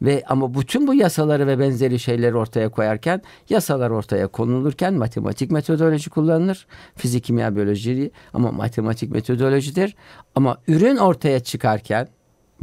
Ve 0.02 0.24
ama 0.28 0.54
bütün 0.54 0.88
bu 0.88 0.94
yasaları 0.94 1.48
ve 1.48 1.60
benzeri 1.60 2.00
şeyleri 2.00 2.36
ortaya 2.36 2.70
koyarken 2.70 3.22
yasalar 3.50 3.90
ortaya 3.90 4.28
konulurken 4.28 4.94
matematik 4.94 5.52
metodoloji 5.52 6.10
kullanılır. 6.10 6.68
Fizik, 6.96 7.24
kimya, 7.24 7.56
biyoloji 7.56 8.12
ama 8.34 8.52
matematik 8.52 9.12
metodolojidir. 9.12 9.96
Ama 10.36 10.58
ürün 10.68 10.98
ortaya 10.98 11.40
çıkarken 11.40 12.08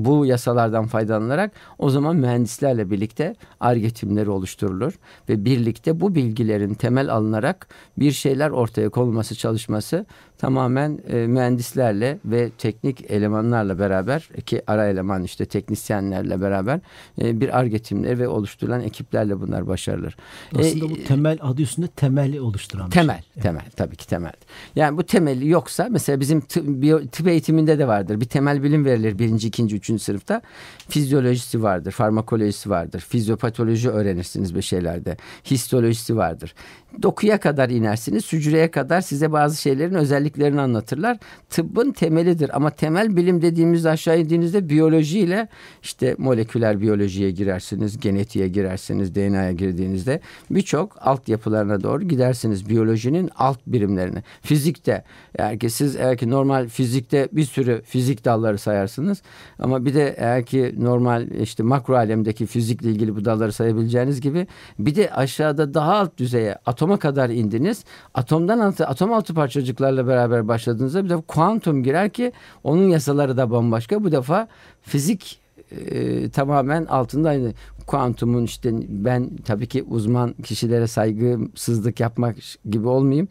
bu 0.05 0.27
yasalardan 0.27 0.87
faydalanarak 0.87 1.53
o 1.79 1.91
zaman 1.91 2.17
mühendislerle 2.17 2.91
birlikte 2.91 3.35
ARGE 3.61 4.31
oluşturulur 4.31 4.99
ve 5.29 5.45
birlikte 5.45 6.01
bu 6.01 6.15
bilgilerin 6.15 6.75
temel 6.75 7.13
alınarak 7.13 7.69
bir 7.99 8.13
şeyler 8.13 8.51
ortaya 8.51 8.89
konulması 8.89 9.35
çalışması 9.35 10.07
tamamen 10.41 10.99
e, 11.09 11.15
mühendislerle 11.27 12.19
ve 12.25 12.51
teknik 12.59 13.11
elemanlarla 13.11 13.79
beraber 13.79 14.29
ki 14.47 14.63
ara 14.67 14.87
eleman 14.87 15.23
işte 15.23 15.45
teknisyenlerle 15.45 16.41
beraber 16.41 16.81
e, 17.23 17.41
bir 17.41 17.59
ARGE 17.59 17.79
timleri 17.79 18.19
ve 18.19 18.29
oluşturulan 18.29 18.81
ekiplerle 18.81 19.41
bunlar 19.41 19.67
başarılır. 19.67 20.17
Aslında 20.59 20.87
e, 20.87 20.91
bu 20.91 21.05
temel 21.05 21.39
adı 21.43 21.63
üstünde 21.63 21.87
temeli 21.87 22.41
oluşturan 22.41 22.91
temel, 22.91 23.23
şey. 23.35 23.43
Temel, 23.43 23.65
tabii 23.77 23.97
ki 23.97 24.07
temel. 24.07 24.33
Yani 24.77 24.97
bu 24.97 25.03
temeli 25.03 25.49
yoksa 25.49 25.89
mesela 25.91 26.21
bizim 26.21 26.41
tıp, 26.41 26.83
tıp 27.13 27.29
eğitiminde 27.29 27.79
de 27.79 27.87
vardır. 27.87 28.21
Bir 28.21 28.27
temel 28.27 28.63
bilim 28.63 28.85
verilir 28.85 29.19
birinci, 29.19 29.49
ikinci, 29.49 29.77
üçüncü 29.77 30.03
sınıfta. 30.03 30.43
Fizyolojisi 30.89 31.63
vardır, 31.63 31.91
farmakolojisi 31.91 32.71
vardır, 32.71 33.01
fizyopatoloji 33.09 33.91
öğrenirsiniz 33.91 34.55
bir 34.55 34.63
şeylerde. 34.63 35.17
Histolojisi 35.45 36.17
vardır 36.17 36.55
dokuya 37.03 37.41
kadar 37.41 37.69
inersiniz. 37.69 38.33
Hücreye 38.33 38.71
kadar 38.71 39.01
size 39.01 39.33
bazı 39.33 39.61
şeylerin 39.61 39.95
özelliklerini 40.31 40.61
anlatırlar. 40.61 41.19
Tıbbın 41.51 41.93
temelidir 41.93 42.57
ama 42.57 42.71
temel 42.71 43.17
bilim 43.17 43.43
dediğimizde 43.43 43.91
aşağı 43.91 44.21
indiğinizde 44.21 44.69
biyolojiyle 44.69 45.49
işte 45.83 46.15
moleküler 46.19 46.81
biyolojiye 46.81 47.31
girersiniz, 47.31 48.01
genetiğe 48.01 48.49
girersiniz, 48.49 49.15
DNA'ya 49.15 49.53
girdiğinizde 49.53 50.21
birçok 50.51 51.07
altyapılarına 51.07 51.83
doğru 51.83 52.03
gidersiniz. 52.03 52.69
Biyolojinin 52.69 53.31
alt 53.37 53.59
birimlerini. 53.67 54.23
Fizikte 54.43 55.05
eğer 55.39 55.59
ki 55.59 55.71
siz 55.71 55.97
eğer 55.97 56.17
ki 56.17 56.31
normal 56.31 56.69
fizikte 56.69 57.29
bir 57.33 57.45
sürü 57.45 57.83
fizik 57.83 58.25
dalları 58.25 58.59
sayarsınız 58.59 59.23
ama 59.59 59.85
bir 59.85 59.95
de 59.95 60.15
eğer 60.19 60.45
ki 60.47 60.75
normal 60.79 61.31
işte 61.31 61.63
makro 61.63 61.97
alemdeki 61.97 62.47
fizikle 62.47 62.91
ilgili 62.91 63.17
bu 63.17 63.25
dalları 63.25 63.53
sayabileceğiniz 63.53 64.21
gibi 64.21 64.47
bir 64.79 64.95
de 64.95 65.11
aşağıda 65.11 65.75
daha 65.75 65.95
alt 65.95 66.19
düzeye 66.19 66.57
atoma 66.67 66.99
kadar 66.99 67.31
indiniz. 67.31 67.85
Atomdan 68.15 68.59
altı, 68.59 68.87
atom 68.87 69.13
altı 69.13 69.35
parçacıklarla 69.35 70.07
beraber 70.07 70.20
başladığınızda 70.49 71.05
bir 71.05 71.11
de 71.11 71.17
kuantum 71.17 71.83
girer 71.83 72.11
ki 72.11 72.33
onun 72.65 72.89
yasaları 72.89 73.37
da 73.37 73.51
bambaşka. 73.51 74.05
Bu 74.05 74.13
defa 74.13 74.49
fizik 74.83 75.41
e, 75.71 76.29
tamamen 76.31 76.85
altında 76.85 77.29
aynı 77.29 77.53
kuantumun 77.87 78.45
işte 78.45 78.73
ben 78.89 79.31
tabii 79.45 79.67
ki 79.67 79.83
uzman 79.83 80.33
kişilere 80.33 80.87
saygısızlık 80.87 82.01
yapmak 82.01 82.37
gibi 82.71 82.89
olmayayım. 82.89 83.29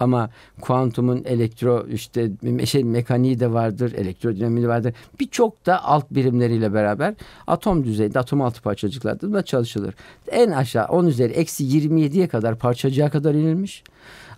Ama 0.00 0.30
kuantumun 0.60 1.22
elektro 1.24 1.86
işte 1.92 2.30
şey 2.64 2.84
mekaniği 2.84 3.40
de 3.40 3.52
vardır, 3.52 3.92
elektrodinamiği 3.92 4.64
de 4.64 4.68
vardır. 4.68 4.94
Birçok 5.20 5.66
da 5.66 5.84
alt 5.84 6.10
birimleriyle 6.10 6.74
beraber 6.74 7.14
atom 7.46 7.84
düzeyinde 7.84 8.18
atom 8.18 8.42
altı 8.42 8.62
parçacıklarda 8.62 9.32
da 9.32 9.42
çalışılır. 9.42 9.94
En 10.28 10.50
aşağı 10.50 10.86
10 10.86 11.06
üzeri 11.06 11.32
eksi 11.32 11.64
27'ye 11.64 12.28
kadar 12.28 12.58
parçacığa 12.58 13.10
kadar 13.10 13.34
inilmiş. 13.34 13.84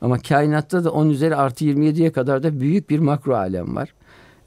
Ama 0.04 0.18
kainatta 0.18 0.84
da 0.84 0.90
10 0.90 1.08
üzeri 1.08 1.36
artı 1.36 1.64
27'ye 1.64 2.12
kadar 2.12 2.42
da 2.42 2.60
büyük 2.60 2.90
bir 2.90 2.98
makro 2.98 3.34
alem 3.34 3.76
var. 3.76 3.94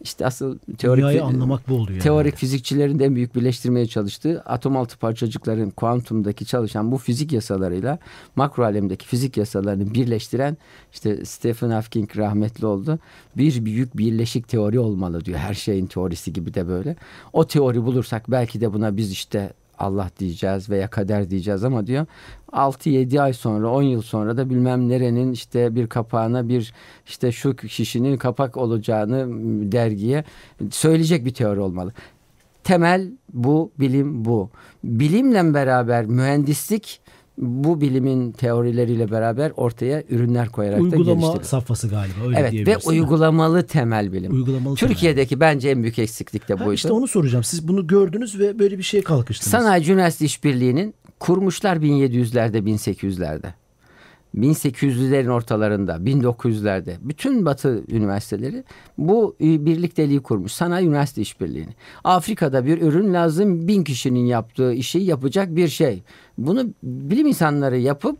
İşte 0.01 0.25
asıl 0.25 0.57
teorik 0.77 1.01
Dünyayı 1.01 1.23
anlamak 1.23 1.69
bu 1.69 1.75
oluyor. 1.75 1.99
Teorik 1.99 2.33
yani. 2.33 2.39
fizikçilerin 2.39 2.99
de 2.99 3.05
en 3.05 3.15
büyük 3.15 3.35
birleştirmeye 3.35 3.85
çalıştığı 3.85 4.41
atom 4.41 4.77
altı 4.77 4.97
parçacıkların 4.97 5.69
kuantumdaki 5.69 6.45
çalışan 6.45 6.91
bu 6.91 6.97
fizik 6.97 7.31
yasalarıyla 7.31 7.99
makro 8.35 8.63
alemdeki 8.63 9.07
fizik 9.07 9.37
yasalarını 9.37 9.93
birleştiren 9.93 10.57
işte 10.93 11.25
Stephen 11.25 11.69
Hawking 11.69 12.17
rahmetli 12.17 12.65
oldu. 12.65 12.99
Bir 13.37 13.65
büyük 13.65 13.97
birleşik 13.97 14.47
teori 14.47 14.79
olmalı 14.79 15.25
diyor. 15.25 15.39
Her 15.39 15.53
şeyin 15.53 15.87
teorisi 15.87 16.33
gibi 16.33 16.53
de 16.53 16.67
böyle. 16.67 16.95
O 17.33 17.47
teori 17.47 17.85
bulursak 17.85 18.31
belki 18.31 18.61
de 18.61 18.73
buna 18.73 18.97
biz 18.97 19.11
işte 19.11 19.53
Allah 19.79 20.09
diyeceğiz 20.19 20.69
veya 20.69 20.87
kader 20.87 21.29
diyeceğiz 21.29 21.63
ama 21.63 21.87
diyor 21.87 22.05
6-7 22.51 23.21
ay 23.21 23.33
sonra 23.33 23.69
10 23.69 23.81
yıl 23.81 24.01
sonra 24.01 24.37
da 24.37 24.49
bilmem 24.49 24.89
nerenin 24.89 25.31
işte 25.31 25.75
bir 25.75 25.87
kapağına 25.87 26.49
bir 26.49 26.73
işte 27.07 27.31
şu 27.31 27.55
kişinin 27.55 28.17
kapak 28.17 28.57
olacağını 28.57 29.27
dergiye 29.71 30.23
söyleyecek 30.71 31.25
bir 31.25 31.33
teori 31.33 31.59
olmalı. 31.59 31.93
Temel 32.63 33.11
bu, 33.33 33.71
bilim 33.79 34.25
bu. 34.25 34.49
Bilimle 34.83 35.53
beraber 35.53 36.05
mühendislik 36.05 37.01
bu 37.37 37.81
bilimin 37.81 38.31
teorileriyle 38.31 39.11
beraber 39.11 39.51
ortaya 39.55 40.03
ürünler 40.09 40.49
koyarak 40.49 40.81
Uygulama 40.81 41.05
da 41.07 41.13
geliştirilir. 41.13 41.43
safhası 41.43 41.87
galiba 41.87 42.27
öyle 42.27 42.39
Evet 42.39 42.67
ve 42.67 42.77
uygulamalı 42.77 43.63
temel 43.63 44.13
bilim. 44.13 44.33
Uygulamalı 44.33 44.75
Türkiye'deki 44.75 45.29
temel. 45.29 45.41
bence 45.55 45.69
en 45.69 45.83
büyük 45.83 45.99
eksiklik 45.99 46.49
de 46.49 46.53
ha, 46.53 46.59
buydu. 46.59 46.73
İşte 46.73 46.91
onu 46.91 47.07
soracağım. 47.07 47.43
Siz 47.43 47.67
bunu 47.67 47.87
gördünüz 47.87 48.39
ve 48.39 48.59
böyle 48.59 48.77
bir 48.77 48.83
şeye 48.83 49.03
kalkıştınız. 49.03 49.51
Sanayi 49.51 49.91
Üniversite 49.91 50.25
İşbirliği'nin 50.25 50.93
kurmuşlar 51.19 51.77
1700'lerde 51.77 52.57
1800'lerde. 52.57 53.47
1800'lerin 54.37 55.29
ortalarında, 55.29 55.95
1900'lerde 55.95 56.95
bütün 57.01 57.45
Batı 57.45 57.83
üniversiteleri 57.87 58.63
bu 58.97 59.35
birlikteliği 59.39 60.19
kurmuş. 60.19 60.51
Sanayi 60.51 60.87
Üniversite 60.87 61.21
İşbirliği'ni. 61.21 61.73
Afrika'da 62.03 62.65
bir 62.65 62.81
ürün 62.81 63.13
lazım 63.13 63.67
bin 63.67 63.83
kişinin 63.83 64.25
yaptığı 64.25 64.73
işi 64.73 64.99
yapacak 64.99 65.55
bir 65.55 65.67
şey. 65.67 66.03
Bunu 66.37 66.67
bilim 66.83 67.27
insanları 67.27 67.77
yapıp 67.77 68.17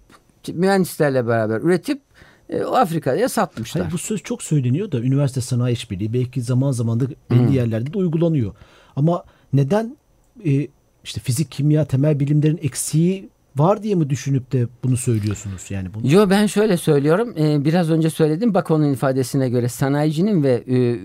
mühendislerle 0.54 1.28
beraber 1.28 1.62
üretip 1.62 2.02
e, 2.50 2.62
Afrika'ya 2.62 3.30
satmışlar. 3.30 3.84
Hayır, 3.84 3.94
bu 3.94 3.98
söz 3.98 4.24
çok 4.24 4.44
söyleniyor 4.44 4.92
da 4.92 5.00
üniversite 5.00 5.42
sanayi 5.42 5.74
işbirliği 5.74 6.14
belki 6.14 6.42
zaman 6.42 6.72
zaman 6.72 7.00
da 7.00 7.06
belli 7.32 7.48
hmm. 7.48 7.54
yerlerde 7.54 7.94
de 7.94 7.98
uygulanıyor. 7.98 8.56
Ama 8.96 9.24
neden 9.54 9.98
e, 10.46 10.68
işte 11.04 11.22
fizik, 11.22 11.52
kimya, 11.52 11.86
temel 11.86 12.20
bilimlerin 12.20 12.60
eksiği 12.62 13.30
var 13.60 13.84
diye 13.84 13.96
mi 13.96 14.10
düşünüp 14.10 14.52
de 14.52 14.68
bunu 14.84 14.98
söylüyorsunuz 14.98 15.72
yani 15.72 15.94
bunu? 15.94 16.12
Yo 16.12 16.30
ben 16.30 16.46
şöyle 16.46 16.78
söylüyorum. 16.78 17.34
Ee, 17.40 17.66
biraz 17.66 17.92
önce 17.92 18.10
söyledim. 18.10 18.54
Bak 18.54 18.72
onun 18.72 18.94
ifadesine 18.94 19.50
göre 19.50 19.70
sanayicinin 19.70 20.44
ve 20.44 20.64
e, 20.70 21.00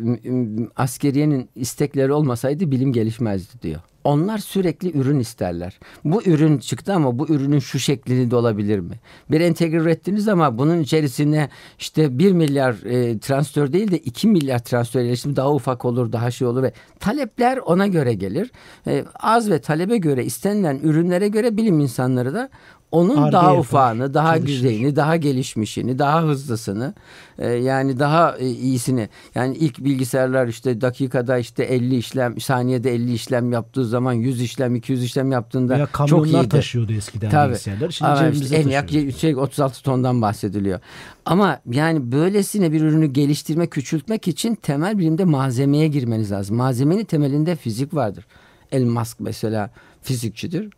askeriyenin 0.76 1.48
istekleri 1.54 2.12
olmasaydı 2.12 2.70
bilim 2.70 2.92
gelişmezdi 2.92 3.62
diyor. 3.62 3.80
Onlar 4.04 4.38
sürekli 4.38 4.98
ürün 4.98 5.18
isterler. 5.18 5.78
Bu 6.04 6.22
ürün 6.22 6.58
çıktı 6.58 6.94
ama 6.94 7.18
bu 7.18 7.28
ürünün 7.28 7.58
şu 7.58 7.78
şeklini 7.78 8.30
de 8.30 8.36
olabilir 8.36 8.78
mi? 8.78 9.00
Bir 9.30 9.40
entegre 9.40 9.76
ürettiniz 9.76 10.28
ama 10.28 10.58
bunun 10.58 10.80
içerisine 10.80 11.48
işte 11.78 12.18
1 12.18 12.32
milyar 12.32 12.74
e, 12.84 13.18
transistör 13.18 13.72
değil 13.72 13.90
de 13.90 13.98
2 13.98 14.28
milyar 14.28 14.58
transistör 14.58 15.00
yerleşimi 15.00 15.36
daha 15.36 15.54
ufak 15.54 15.84
olur, 15.84 16.12
daha 16.12 16.30
şey 16.30 16.46
olur 16.46 16.62
ve 16.62 16.72
talepler 17.00 17.56
ona 17.56 17.86
göre 17.86 18.14
gelir. 18.14 18.50
E, 18.86 19.04
az 19.14 19.50
ve 19.50 19.60
talebe 19.60 19.96
göre 19.96 20.24
istenilen 20.24 20.80
ürünlere 20.82 21.28
göre 21.28 21.56
bilim 21.56 21.80
insanları 21.80 22.34
da 22.34 22.50
onun 22.92 23.16
Arge 23.16 23.32
daha 23.32 23.48
yapar, 23.48 23.58
ufağını, 23.58 24.14
daha 24.14 24.36
çalışır. 24.36 24.46
güzelini, 24.46 24.96
daha 24.96 25.16
gelişmişini, 25.16 25.98
daha 25.98 26.22
hızlısını 26.22 26.94
e, 27.38 27.48
yani 27.48 27.98
daha 27.98 28.36
e, 28.38 28.48
iyisini. 28.48 29.08
Yani 29.34 29.56
ilk 29.56 29.78
bilgisayarlar 29.78 30.46
işte 30.48 30.80
dakikada 30.80 31.38
işte 31.38 31.64
50 31.64 31.96
işlem, 31.96 32.40
saniyede 32.40 32.94
50 32.94 33.12
işlem 33.12 33.52
yaptığı 33.52 33.86
zaman 33.86 34.12
100 34.12 34.40
işlem, 34.42 34.74
200 34.74 35.04
işlem 35.04 35.32
yaptığında 35.32 35.74
Veya 35.74 35.88
çok 36.06 36.26
iyiydi. 36.26 36.48
taşıyordu 36.48 36.92
eskiden 36.92 37.30
Tabii. 37.30 37.50
bilgisayarlar. 37.50 37.90
Şimdi 37.90 38.10
Ama 38.10 38.28
işte 38.28 38.56
en 38.56 38.68
yak 38.68 38.90
şey 39.18 39.36
36 39.36 39.82
tondan 39.82 40.22
bahsediliyor. 40.22 40.80
Ama 41.24 41.60
yani 41.70 42.12
böylesine 42.12 42.72
bir 42.72 42.80
ürünü 42.80 43.06
geliştirme, 43.06 43.66
küçültmek 43.66 44.28
için 44.28 44.54
temel 44.54 44.98
bilimde 44.98 45.24
malzemeye 45.24 45.88
girmeniz 45.88 46.32
lazım. 46.32 46.56
Malzemenin 46.56 47.04
temelinde 47.04 47.56
fizik 47.56 47.94
vardır. 47.94 48.26
Elon 48.72 48.88
Musk 48.88 49.20
mesela 49.20 49.70
fizikçidir 50.02 50.70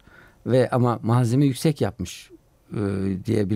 ve 0.46 0.70
ama 0.70 0.98
malzeme 1.02 1.44
yüksek 1.46 1.80
yapmış 1.80 2.30
e, 2.72 2.78
diye. 3.24 3.50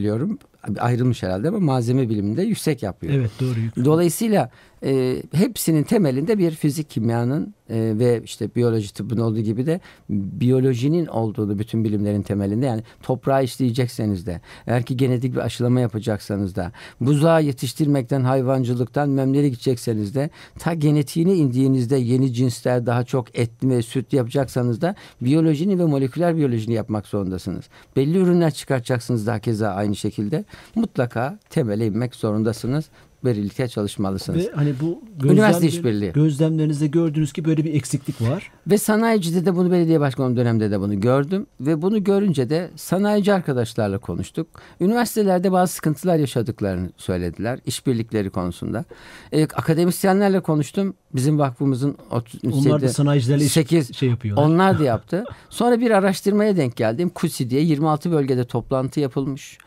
Ayrılmış 0.79 1.23
herhalde 1.23 1.49
ama 1.49 1.61
malzeme 1.61 2.09
biliminde 2.09 2.43
yüksek 2.43 2.83
yapıyor. 2.83 3.13
Evet 3.15 3.31
doğru. 3.41 3.61
yük- 3.61 3.85
Dolayısıyla 3.85 4.51
e, 4.85 5.23
hepsinin 5.33 5.83
temelinde 5.83 6.39
bir 6.39 6.51
fizik 6.51 6.91
kimyanın 6.91 7.55
e, 7.71 7.93
ve 7.99 8.21
işte 8.25 8.55
biyoloji 8.57 8.95
tıbbın 8.95 9.19
olduğu 9.19 9.41
gibi 9.41 9.67
de 9.67 9.81
biyolojinin 10.11 11.07
olduğunu 11.07 11.59
bütün 11.59 11.85
bilimlerin 11.85 12.23
temelinde 12.23 12.67
yani 12.67 12.83
toprağı 13.03 13.45
işleyecekseniz 13.45 14.27
de 14.27 14.41
eğer 14.67 14.83
ki 14.83 14.97
genetik 14.97 15.33
bir 15.35 15.39
aşılama 15.39 15.81
yapacaksanız 15.81 16.57
da 16.57 16.73
buzağı 17.01 17.43
yetiştirmekten 17.43 18.21
hayvancılıktan 18.21 19.09
memlere 19.09 19.49
gidecekseniz 19.49 20.15
de 20.15 20.31
ta 20.59 20.75
genetiğine 20.75 21.35
indiğinizde 21.35 21.97
yeni 21.97 22.33
cinsler 22.33 22.87
daha 22.87 23.05
çok 23.05 23.39
et 23.39 23.51
ve 23.63 23.83
süt 23.83 24.13
yapacaksanız 24.13 24.81
da 24.81 24.95
biyolojini 25.21 25.79
ve 25.79 25.85
moleküler 25.85 26.37
biyolojini 26.37 26.75
yapmak 26.75 27.07
zorundasınız. 27.07 27.65
Belli 27.97 28.19
ürünler 28.19 28.51
çıkartacaksınız 28.51 29.27
daha 29.27 29.39
keza 29.39 29.69
aynı 29.69 29.97
şekilde 29.97 30.45
mutlaka 30.75 31.38
temele 31.50 31.87
inmek 31.87 32.15
zorundasınız 32.15 32.85
birlikte 33.25 33.69
çalışmalısınız. 33.69 34.47
Ve 34.47 34.50
hani 34.55 34.75
bu 34.81 35.03
Üniversite 35.25 35.67
gözlemler- 35.67 35.69
işbirliği. 35.69 36.12
gözlemlerinizde 36.12 36.87
gördüğünüz 36.87 37.33
ki 37.33 37.45
böyle 37.45 37.65
bir 37.65 37.75
eksiklik 37.75 38.21
var. 38.23 38.50
Ve 38.67 38.79
sanayicide 38.79 39.47
de 39.47 39.57
bunu 39.57 39.71
belediye 39.73 40.00
başkanı 40.00 40.37
dönemde 40.37 40.71
de 40.71 40.81
bunu 40.81 41.00
gördüm. 41.00 41.47
Ve 41.61 41.83
bunu 41.83 42.05
görünce 42.05 42.50
de 42.50 42.71
sanayici 42.77 43.33
arkadaşlarla 43.35 43.99
konuştuk. 43.99 44.47
Üniversitelerde 44.81 45.53
bazı 45.53 45.73
sıkıntılar 45.73 46.17
yaşadıklarını 46.17 46.91
söylediler. 46.97 47.61
işbirlikleri 47.67 48.31
konusunda. 48.31 48.85
E, 49.33 49.43
akademisyenlerle 49.45 50.41
konuştum. 50.41 50.95
Bizim 51.15 51.38
vakfımızın 51.38 51.97
ot- 52.11 52.45
Onlar 52.47 52.62
şeyde- 52.62 52.81
da 52.81 52.88
sanayicilerle 52.88 53.45
iş- 53.45 53.53
sekiz- 53.53 53.95
şey 53.95 54.09
yapıyorlar. 54.09 54.43
Onlar 54.45 54.79
da 54.79 54.85
yaptı. 54.95 55.25
Sonra 55.50 55.81
bir 55.81 55.91
araştırmaya 55.91 56.57
denk 56.57 56.77
geldim. 56.77 57.09
KUSİ 57.09 57.50
diye 57.50 57.61
26 57.62 58.12
bölgede 58.12 58.45
toplantı 58.45 59.00
yapılmış. 59.00 59.59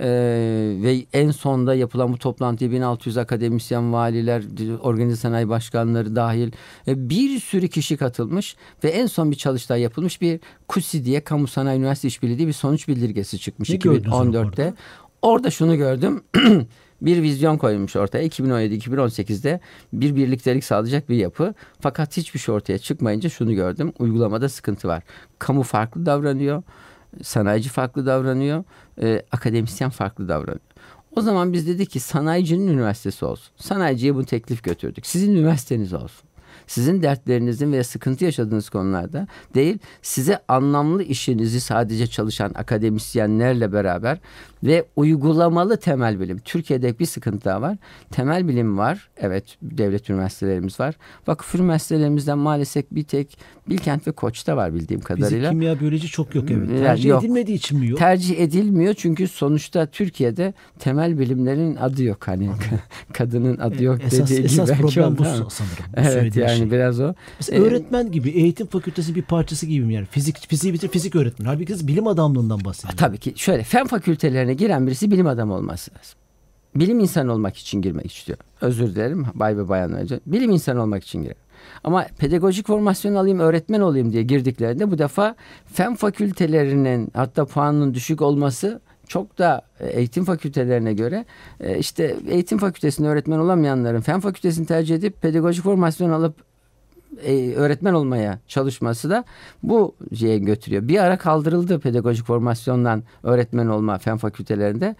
Ee, 0.00 0.76
ve 0.82 1.06
en 1.12 1.30
sonda 1.30 1.74
yapılan 1.74 2.12
bu 2.12 2.18
toplantıya 2.18 2.70
1600 2.70 3.18
akademisyen, 3.18 3.92
valiler, 3.92 4.42
organize 4.80 5.16
sanayi 5.16 5.48
başkanları 5.48 6.16
dahil 6.16 6.52
e, 6.88 7.10
bir 7.10 7.40
sürü 7.40 7.68
kişi 7.68 7.96
katılmış 7.96 8.56
ve 8.84 8.88
en 8.88 9.06
son 9.06 9.30
bir 9.30 9.36
çalıştay 9.36 9.80
yapılmış 9.80 10.20
bir 10.20 10.40
KUSİ 10.68 11.04
diye 11.04 11.20
Kamu 11.20 11.46
Sanayi 11.46 11.78
Üniversite 11.78 12.08
İşbirliği 12.08 12.38
diye 12.38 12.48
bir 12.48 12.52
sonuç 12.52 12.88
bildirgesi 12.88 13.38
çıkmış 13.38 13.70
Ne 13.70 13.76
gördünüz 13.76 14.14
2014'te. 14.14 14.38
raporda? 14.38 14.74
Orada 15.22 15.50
şunu 15.50 15.76
gördüm. 15.76 16.22
bir 17.02 17.22
vizyon 17.22 17.56
koyulmuş 17.56 17.96
ortaya 17.96 18.26
2017-2018'de 18.26 19.60
bir 19.92 20.16
birliktelik 20.16 20.64
sağlayacak 20.64 21.08
bir 21.08 21.16
yapı. 21.16 21.54
Fakat 21.80 22.16
hiçbir 22.16 22.38
şey 22.38 22.54
ortaya 22.54 22.78
çıkmayınca 22.78 23.28
şunu 23.30 23.54
gördüm. 23.54 23.92
Uygulamada 23.98 24.48
sıkıntı 24.48 24.88
var. 24.88 25.02
Kamu 25.38 25.62
farklı 25.62 26.06
davranıyor. 26.06 26.62
Sanayici 27.22 27.68
farklı 27.68 28.06
davranıyor. 28.06 28.64
e, 29.02 29.22
akademisyen 29.32 29.90
farklı 29.90 30.28
davranıyor. 30.28 30.60
O 31.16 31.20
zaman 31.20 31.52
biz 31.52 31.66
dedik 31.66 31.90
ki 31.90 32.00
sanayicinin 32.00 32.68
üniversitesi 32.68 33.24
olsun. 33.24 33.52
Sanayiciye 33.56 34.14
bu 34.14 34.24
teklif 34.24 34.64
götürdük. 34.64 35.06
Sizin 35.06 35.36
üniversiteniz 35.36 35.92
olsun. 35.92 36.28
Sizin 36.66 37.02
dertlerinizin 37.02 37.72
ve 37.72 37.84
sıkıntı 37.84 38.24
yaşadığınız 38.24 38.68
konularda 38.70 39.26
değil, 39.54 39.78
size 40.02 40.38
anlamlı 40.48 41.02
işinizi 41.02 41.60
sadece 41.60 42.06
çalışan 42.06 42.52
akademisyenlerle 42.54 43.72
beraber 43.72 44.18
ve 44.64 44.84
uygulamalı 44.96 45.76
temel 45.76 46.20
bilim. 46.20 46.38
Türkiye'de 46.38 46.98
bir 46.98 47.06
sıkıntı 47.06 47.44
daha 47.44 47.62
var. 47.62 47.76
Temel 48.10 48.48
bilim 48.48 48.78
var. 48.78 49.08
Evet, 49.16 49.44
devlet 49.62 50.10
üniversitelerimiz 50.10 50.80
var. 50.80 50.94
Vakıf 51.26 51.54
üniversitelerimizden 51.54 52.38
maalesef 52.38 52.84
bir 52.90 53.04
tek 53.04 53.38
Bilkent 53.68 54.06
ve 54.06 54.12
Koç'ta 54.12 54.56
var 54.56 54.74
bildiğim 54.74 55.00
kadarıyla. 55.00 55.50
kimya, 55.50 55.80
biyoloji 55.80 56.08
çok 56.08 56.34
yok 56.34 56.50
evet. 56.50 56.68
Tercih 56.68 57.08
yok. 57.08 57.24
edilmediği 57.24 57.56
için 57.56 57.78
mi 57.78 57.88
yok? 57.88 57.98
Tercih 57.98 58.40
edilmiyor 58.40 58.94
çünkü 58.94 59.28
sonuçta 59.28 59.86
Türkiye'de 59.86 60.54
temel 60.78 61.18
bilimlerin 61.18 61.76
adı 61.76 62.02
yok 62.02 62.28
hani 62.28 62.50
kadının 63.12 63.58
adı 63.58 63.84
yok 63.84 64.00
esas 64.04 64.30
dediği 64.30 64.44
esas 64.44 64.68
gibi. 64.68 64.68
belki 64.68 64.80
problem 64.82 65.18
bu 65.18 65.24
sanırım. 65.24 65.84
bu 65.96 66.00
Evet 66.00 66.36
yani 66.36 66.58
şey. 66.58 66.70
biraz 66.70 67.00
o. 67.00 67.14
Mesela 67.40 67.58
Ee, 67.58 67.68
öğretmen 67.68 68.12
gibi 68.12 68.30
eğitim 68.30 68.66
fakültesi 68.66 69.14
bir 69.14 69.22
parçası 69.22 69.66
gibi 69.66 69.84
mi 69.84 69.94
yani? 69.94 70.06
Fizik 70.06 70.48
fiziği 70.48 70.74
bitir 70.74 70.88
fizik 70.88 71.16
öğretmen. 71.16 71.46
Halbuki 71.46 71.72
kız 71.72 71.88
bilim 71.88 72.06
adamlığından 72.06 72.64
bahsediyor. 72.64 72.98
Tabii 72.98 73.18
ki 73.18 73.32
şöyle 73.36 73.62
fen 73.62 73.86
fakültelerine 74.48 74.54
giren 74.54 74.86
birisi 74.86 75.10
bilim 75.10 75.26
adamı 75.26 75.54
olması 75.54 75.90
lazım. 75.90 76.18
Bilim 76.74 77.00
insanı 77.00 77.32
olmak 77.32 77.56
için 77.56 77.82
girmek 77.82 78.12
istiyor. 78.12 78.38
Özür 78.60 78.94
dilerim 78.94 79.26
bay 79.34 79.56
ve 79.56 79.68
bayan 79.68 79.92
önce. 79.92 80.20
Bilim 80.26 80.50
insanı 80.50 80.82
olmak 80.82 81.04
için 81.04 81.22
girer. 81.22 81.36
Ama 81.84 82.06
pedagojik 82.18 82.66
formasyon 82.66 83.14
alayım, 83.14 83.38
öğretmen 83.38 83.80
olayım 83.80 84.12
diye 84.12 84.22
girdiklerinde 84.22 84.90
bu 84.90 84.98
defa 84.98 85.34
fen 85.72 85.94
fakültelerinin 85.94 87.10
hatta 87.14 87.44
puanının 87.44 87.94
düşük 87.94 88.22
olması 88.22 88.80
çok 89.08 89.38
da 89.38 89.62
e, 89.80 89.88
eğitim 89.88 90.24
fakültelerine 90.24 90.92
göre 90.92 91.24
e, 91.60 91.78
işte 91.78 92.16
eğitim 92.28 92.58
fakültesinde 92.58 93.08
öğretmen 93.08 93.38
olamayanların 93.38 94.00
fen 94.00 94.20
fakültesini 94.20 94.66
tercih 94.66 94.94
edip 94.94 95.22
pedagojik 95.22 95.64
formasyon 95.64 96.10
alıp 96.10 96.47
e, 97.24 97.54
öğretmen 97.54 97.92
olmaya 97.92 98.38
çalışması 98.48 99.10
da 99.10 99.24
bu 99.62 99.94
şeye 100.18 100.38
götürüyor. 100.38 100.88
Bir 100.88 100.98
ara 100.98 101.18
kaldırıldı 101.18 101.80
pedagojik 101.80 102.26
formasyondan 102.26 103.02
öğretmen 103.22 103.66
olma 103.66 103.98
fen 103.98 104.16
fakültelerinde. 104.16 104.96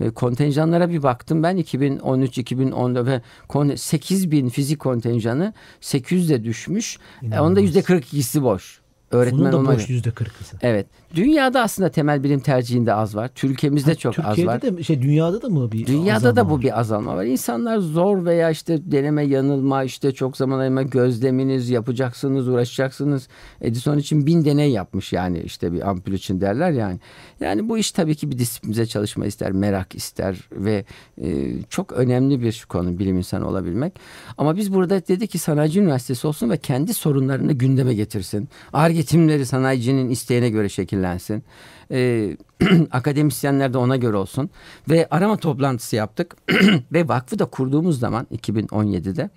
E, 0.00 0.10
kontenjanlara 0.10 0.90
bir 0.90 1.02
baktım 1.02 1.42
ben 1.42 1.56
2013 1.56 2.38
2010'da 2.38 3.06
ve 3.06 3.76
8 3.76 4.30
bin 4.30 4.48
fizik 4.48 4.80
kontenjanı 4.80 5.54
800'de 5.80 6.44
düşmüş. 6.44 6.98
E, 7.22 7.26
onda 7.40 7.60
İnanılmaz. 7.60 7.76
%42'si 7.76 8.42
boş. 8.42 8.82
Öğretmen 9.10 9.40
Bunun 9.40 9.52
da 9.52 9.56
olma. 9.56 9.74
boş 9.74 9.88
yüzde 9.88 10.10
kırkısı. 10.10 10.56
Evet. 10.62 10.86
Dünyada 11.14 11.62
aslında 11.62 11.88
temel 11.88 12.22
bilim 12.24 12.40
tercihinde 12.40 12.94
az 12.94 13.16
var. 13.16 13.30
Türkiye'mizde 13.34 13.94
çok 13.94 14.18
az 14.18 14.24
Türkiye'de 14.24 14.50
var. 14.50 14.62
de 14.62 14.82
şey 14.82 15.02
dünyada 15.02 15.42
da 15.42 15.48
mı 15.48 15.72
bir 15.72 15.86
Dünyada 15.86 16.16
azalma 16.16 16.36
da 16.36 16.50
bu 16.50 16.54
var? 16.54 16.62
bir 16.62 16.80
azalma 16.80 17.16
var. 17.16 17.24
İnsanlar 17.24 17.78
zor 17.78 18.24
veya 18.24 18.50
işte 18.50 18.92
deneme 18.92 19.22
yanılma 19.22 19.84
işte 19.84 20.12
çok 20.12 20.36
zaman 20.36 20.58
ayırma 20.58 20.82
gözleminiz 20.82 21.70
yapacaksınız 21.70 22.48
uğraşacaksınız. 22.48 23.28
Edison 23.60 23.98
için 23.98 24.26
bin 24.26 24.44
deney 24.44 24.70
yapmış 24.70 25.12
yani 25.12 25.40
işte 25.40 25.72
bir 25.72 25.88
ampul 25.88 26.12
için 26.12 26.40
derler 26.40 26.70
yani. 26.70 27.00
Yani 27.40 27.68
bu 27.68 27.78
iş 27.78 27.92
tabii 27.92 28.14
ki 28.14 28.30
bir 28.30 28.38
disiplinize 28.38 28.86
çalışma 28.86 29.26
ister, 29.26 29.52
merak 29.52 29.94
ister 29.94 30.36
ve 30.52 30.84
e, 31.22 31.52
çok 31.68 31.92
önemli 31.92 32.42
bir 32.42 32.64
konu 32.68 32.98
bilim 32.98 33.16
insanı 33.16 33.48
olabilmek. 33.48 33.92
Ama 34.38 34.56
biz 34.56 34.74
burada 34.74 35.06
dedik 35.08 35.30
ki 35.30 35.38
sanayici 35.38 35.80
üniversitesi 35.80 36.26
olsun 36.26 36.50
ve 36.50 36.56
kendi 36.56 36.94
sorunlarını 36.94 37.52
gündeme 37.52 37.94
getirsin. 37.94 38.48
Ar-Ge 38.72 39.02
timleri 39.02 39.46
sanayicinin 39.46 40.10
isteğine 40.10 40.50
göre 40.50 40.68
şekillensin. 41.02 41.44
Ee, 41.90 42.36
akademisyenler 42.90 43.72
de 43.72 43.78
ona 43.78 43.96
göre 43.96 44.16
olsun. 44.16 44.50
Ve 44.88 45.08
arama 45.10 45.36
toplantısı 45.36 45.96
yaptık. 45.96 46.36
ve 46.92 47.08
vakfı 47.08 47.38
da 47.38 47.44
kurduğumuz 47.44 47.98
zaman 47.98 48.26
2017'de 48.32 49.30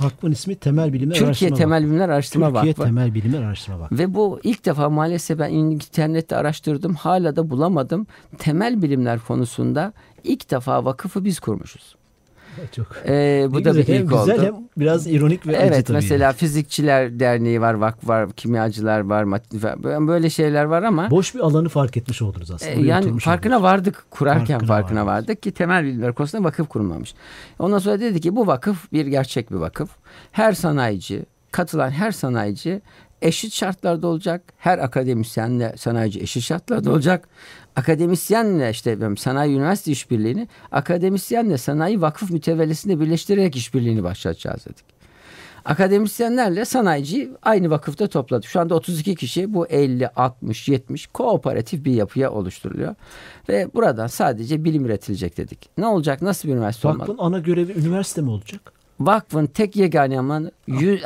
Vakfın 0.00 0.32
ismi 0.32 0.54
Temel 0.54 0.92
Bilimler 0.92 1.14
Türkiye 1.14 1.26
Araştırma 1.26 1.56
Temel 1.56 1.76
Vakfı. 1.76 1.86
Bilimler 1.88 2.08
Araştırma 2.08 2.46
Türkiye 2.46 2.70
Vakfı. 2.70 2.82
Temel 2.84 3.14
Bilimler 3.14 3.42
Araştırma 3.42 3.80
Vakfı. 3.80 3.98
Ve 3.98 4.14
bu 4.14 4.40
ilk 4.42 4.64
defa 4.64 4.90
maalesef 4.90 5.38
ben 5.38 5.50
internette 5.50 6.36
araştırdım. 6.36 6.94
Hala 6.94 7.36
da 7.36 7.50
bulamadım. 7.50 8.06
Temel 8.38 8.82
bilimler 8.82 9.18
konusunda 9.18 9.92
ilk 10.24 10.50
defa 10.50 10.84
vakıfı 10.84 11.24
biz 11.24 11.40
kurmuşuz. 11.40 11.96
Çok. 12.76 12.86
Ee, 13.06 13.46
bu 13.50 13.60
Ne 13.60 13.64
da 13.64 13.70
güzel, 13.70 13.86
bir 13.86 13.92
hem 13.94 14.02
ilk 14.02 14.10
güzel 14.10 14.38
oldu. 14.38 14.42
hem 14.46 14.54
biraz 14.76 15.06
ironik 15.06 15.46
ve 15.46 15.56
acı 15.58 15.66
Evet 15.66 15.86
tabii. 15.86 15.94
mesela 15.94 16.32
Fizikçiler 16.32 17.20
Derneği 17.20 17.60
var, 17.60 17.74
vakf 17.74 18.08
var, 18.08 18.30
kimyacılar 18.32 19.00
var, 19.00 19.26
böyle 20.08 20.30
şeyler 20.30 20.64
var 20.64 20.82
ama 20.82 21.10
Boş 21.10 21.34
bir 21.34 21.40
alanı 21.40 21.68
fark 21.68 21.96
etmiş 21.96 22.22
oldunuz 22.22 22.50
aslında. 22.50 22.72
e, 22.72 22.80
yani 22.82 23.18
farkına 23.18 23.54
oldunuz. 23.56 23.70
vardık 23.72 24.04
kurarken 24.10 24.46
Farkına 24.58 24.66
farkına, 24.68 25.06
vardık 25.06 25.42
ki 25.42 25.52
temel 25.52 25.84
bilimler 25.84 26.12
konusunda 26.12 26.44
vakıf 26.48 26.68
kurulmamış. 26.68 27.14
Ondan 27.58 27.78
sonra 27.78 28.00
dedi 28.00 28.20
ki 28.20 28.36
bu 28.36 28.46
vakıf 28.46 28.92
bir 28.92 29.06
gerçek 29.06 29.50
bir 29.50 29.56
vakıf. 29.56 29.90
Her 30.32 30.52
sanayici, 30.52 31.26
katılan 31.50 31.90
her 31.90 32.10
sanayici 32.12 32.80
eşit 33.22 33.52
şartlarda 33.52 34.06
olacak. 34.06 34.42
Her 34.58 34.78
akademisyenle 34.78 35.74
sanayici 35.76 36.20
eşit 36.20 36.42
şartlarda 36.42 36.90
olacak. 36.90 37.28
Akademisyenle 37.76 38.70
işte 38.70 38.98
sanayi 39.18 39.56
üniversite 39.56 39.92
işbirliğini 39.92 40.48
akademisyenle 40.72 41.58
sanayi 41.58 42.00
vakıf 42.00 42.30
mütevellisinde 42.30 43.00
birleştirerek 43.00 43.56
işbirliğini 43.56 44.02
başlatacağız 44.02 44.66
dedik. 44.66 44.84
Akademisyenlerle 45.64 46.64
sanayiciyi 46.64 47.30
aynı 47.42 47.70
vakıfta 47.70 48.06
topladı. 48.06 48.46
Şu 48.46 48.60
anda 48.60 48.74
32 48.74 49.14
kişi 49.14 49.54
bu 49.54 49.66
50, 49.66 50.08
60, 50.08 50.68
70 50.68 51.06
kooperatif 51.06 51.84
bir 51.84 51.92
yapıya 51.92 52.30
oluşturuluyor. 52.30 52.94
Ve 53.48 53.68
buradan 53.74 54.06
sadece 54.06 54.64
bilim 54.64 54.84
üretilecek 54.84 55.36
dedik. 55.36 55.70
Ne 55.78 55.86
olacak? 55.86 56.22
Nasıl 56.22 56.48
bir 56.48 56.54
üniversite 56.54 56.88
olmalı? 56.88 57.00
Vakfın 57.08 57.24
ana 57.24 57.38
görevi 57.38 57.72
üniversite 57.72 58.20
mi 58.20 58.30
olacak? 58.30 58.72
Vakfın 59.00 59.46
tek 59.46 59.76
yegane 59.76 60.14
aman- 60.14 60.50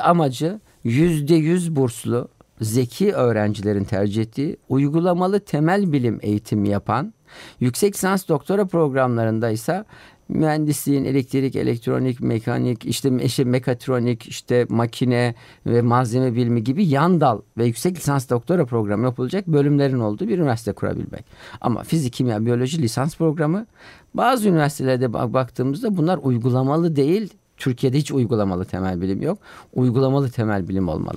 amacı 0.03 0.61
yüzde 0.87 1.35
yüz 1.35 1.77
burslu 1.77 2.29
zeki 2.61 3.13
öğrencilerin 3.13 3.85
tercih 3.85 4.23
ettiği 4.23 4.57
uygulamalı 4.69 5.41
temel 5.41 5.93
bilim 5.93 6.19
eğitimi 6.23 6.69
yapan 6.69 7.15
yüksek 7.61 7.95
lisans 7.95 8.29
doktora 8.29 8.67
programlarında 8.67 9.51
ise 9.51 9.85
mühendisliğin 10.29 11.05
elektrik, 11.05 11.57
elektronik, 11.57 12.21
mekanik, 12.21 12.85
işte, 12.85 13.11
işte 13.23 13.45
mekatronik, 13.45 14.29
işte 14.29 14.67
makine 14.69 15.35
ve 15.67 15.83
malzeme 15.83 16.35
bilimi 16.35 16.65
gibi 16.65 16.87
yan 16.87 17.21
dal 17.21 17.41
ve 17.59 17.65
yüksek 17.67 17.97
lisans 17.97 18.31
doktora 18.31 18.67
programı 18.67 19.05
yapılacak 19.05 19.47
bölümlerin 19.47 20.01
olduğu 20.01 20.29
bir 20.29 20.39
üniversite 20.39 20.73
kurabilmek. 20.73 21.25
Ama 21.61 21.83
fizik, 21.83 22.13
kimya, 22.13 22.47
biyoloji 22.47 22.83
lisans 22.83 23.17
programı 23.17 23.67
bazı 24.15 24.49
üniversitelerde 24.49 25.13
bak- 25.13 25.33
baktığımızda 25.33 25.97
bunlar 25.97 26.19
uygulamalı 26.23 26.97
değil. 26.97 27.35
Türkiye'de 27.57 27.99
hiç 27.99 28.13
uygulamalı 28.13 28.65
temel 28.65 29.01
bilim 29.01 29.23
yok. 29.23 29.39
Uygulamalı 29.75 30.31
temel 30.31 30.69
bilim 30.69 30.89
olmalı. 30.89 31.17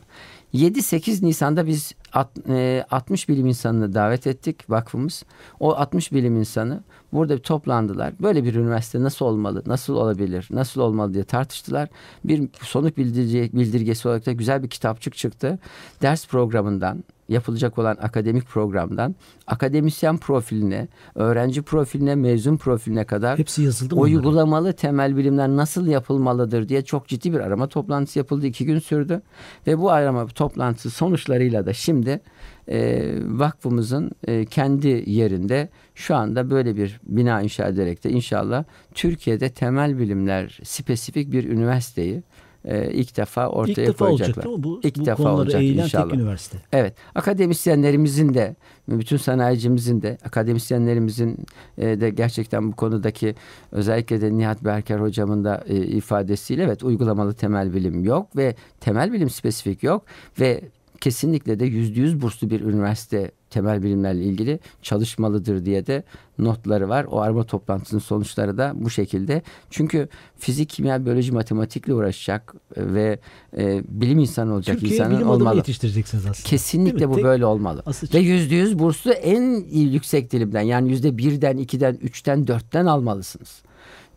7-8 0.53 1.25
Nisan'da 1.25 1.67
biz 1.67 1.91
alt- 2.13 2.49
e, 2.49 2.85
60 2.91 3.29
bilim 3.29 3.45
insanını 3.47 3.93
davet 3.93 4.27
ettik 4.27 4.69
vakfımız. 4.69 5.23
O 5.59 5.75
60 5.75 6.11
bilim 6.11 6.35
insanı 6.37 6.83
burada 7.13 7.37
bir 7.37 7.41
toplandılar. 7.41 8.13
Böyle 8.21 8.43
bir 8.43 8.55
üniversite 8.55 9.01
nasıl 9.01 9.25
olmalı, 9.25 9.63
nasıl 9.65 9.95
olabilir, 9.95 10.47
nasıl 10.51 10.81
olmalı 10.81 11.13
diye 11.13 11.23
tartıştılar. 11.23 11.89
Bir 12.23 12.49
sonuç 12.61 12.97
bildirge, 12.97 13.49
bildirgesi 13.53 14.07
olarak 14.07 14.25
da 14.25 14.31
güzel 14.31 14.63
bir 14.63 14.69
kitapçık 14.69 15.15
çıktı. 15.17 15.59
Ders 16.01 16.27
programından 16.27 17.03
yapılacak 17.29 17.77
olan 17.77 17.97
akademik 18.01 18.45
programdan 18.47 19.15
akademisyen 19.47 20.17
profiline, 20.17 20.87
öğrenci 21.15 21.61
profiline, 21.61 22.15
mezun 22.15 22.57
profiline 22.57 23.05
kadar 23.05 23.39
Hepsi 23.39 23.63
yazıldı 23.63 23.95
mı? 23.95 24.01
uygulamalı 24.01 24.73
temel 24.73 25.17
bilimler 25.17 25.49
nasıl 25.49 25.87
yapılmalıdır 25.87 26.69
diye 26.69 26.81
çok 26.81 27.07
ciddi 27.07 27.33
bir 27.33 27.39
arama 27.39 27.67
toplantısı 27.67 28.19
yapıldı. 28.19 28.45
iki 28.45 28.65
gün 28.65 28.79
sürdü. 28.79 29.21
Ve 29.67 29.79
bu 29.79 29.91
arama 29.91 30.27
toplantısı 30.27 30.89
sonuçlarıyla 30.89 31.65
da 31.65 31.73
şimdi 31.73 32.21
e, 32.67 33.09
vakfımızın 33.25 34.11
e, 34.27 34.45
kendi 34.45 35.03
yerinde 35.07 35.69
şu 35.95 36.15
anda 36.15 36.49
böyle 36.49 36.75
bir 36.75 36.99
bina 37.03 37.41
inşa 37.41 37.67
ederek 37.67 38.03
de 38.03 38.09
inşallah 38.09 38.63
Türkiye'de 38.93 39.49
temel 39.49 39.99
bilimler 39.99 40.59
spesifik 40.63 41.31
bir 41.31 41.43
üniversiteyi 41.43 42.23
e, 42.65 42.91
ilk 42.93 43.17
defa 43.17 43.47
ortaya 43.47 43.71
İlk 43.71 43.77
defa 43.87 44.05
koyacaklar. 44.05 44.35
olacak 44.35 44.45
değil 44.45 44.57
mi? 44.57 44.63
Bu, 44.63 44.79
İlk 44.83 44.97
bu 44.99 45.05
defa 45.05 45.33
olacak 45.33 45.63
inşallah. 45.63 46.09
tek 46.09 46.13
üniversite. 46.19 46.57
Evet, 46.73 46.93
akademisyenlerimizin 47.15 48.33
de, 48.33 48.55
bütün 48.87 49.17
sanayicimizin 49.17 50.01
de, 50.01 50.17
akademisyenlerimizin 50.25 51.37
e, 51.77 52.01
de 52.01 52.09
gerçekten 52.09 52.71
bu 52.71 52.75
konudaki 52.75 53.35
özellikle 53.71 54.21
de 54.21 54.37
Nihat 54.37 54.63
Berker 54.63 54.99
hocamın 54.99 55.43
da 55.43 55.63
e, 55.67 55.75
ifadesiyle 55.77 56.63
evet 56.63 56.83
uygulamalı 56.83 57.33
temel 57.33 57.73
bilim 57.73 58.03
yok 58.03 58.35
ve 58.37 58.55
temel 58.79 59.13
bilim 59.13 59.29
spesifik 59.29 59.83
yok 59.83 60.03
ve 60.39 60.61
kesinlikle 61.01 61.59
de 61.59 61.65
yüzde 61.65 61.99
yüz 61.99 62.21
burslu 62.21 62.49
bir 62.49 62.61
üniversite 62.61 63.31
temel 63.49 63.83
bilimlerle 63.83 64.23
ilgili 64.23 64.59
çalışmalıdır 64.81 65.65
diye 65.65 65.87
de 65.87 66.03
notları 66.39 66.89
var. 66.89 67.05
O 67.11 67.19
arama 67.21 67.43
toplantısının 67.43 68.01
sonuçları 68.01 68.57
da 68.57 68.73
bu 68.75 68.89
şekilde. 68.89 69.41
Çünkü 69.69 70.09
fizik, 70.37 70.69
kimya, 70.69 71.05
biyoloji, 71.05 71.31
matematikle 71.31 71.93
uğraşacak 71.93 72.55
ve 72.77 73.19
e, 73.57 73.83
bilim 73.87 74.19
insanı 74.19 74.53
olacak 74.53 74.79
Türkiye'ye 74.79 74.99
insanın 74.99 75.17
bilim 75.17 75.29
olmalı. 75.29 75.55
yetiştireceksiniz 75.55 76.25
aslında. 76.25 76.49
Kesinlikle 76.49 77.09
bu 77.09 77.15
Tek- 77.15 77.23
böyle 77.23 77.45
olmalı. 77.45 77.83
Asıl 77.85 78.13
Ve 78.13 78.19
yüzde 78.19 78.55
yüz 78.55 78.79
burslu 78.79 79.11
en 79.11 79.63
yüksek 79.71 80.31
dilimden 80.31 80.61
yani 80.61 80.91
yüzde 80.91 81.17
birden, 81.17 81.57
ikiden, 81.57 81.97
üçten, 82.01 82.47
dörtten 82.47 82.85
almalısınız. 82.85 83.61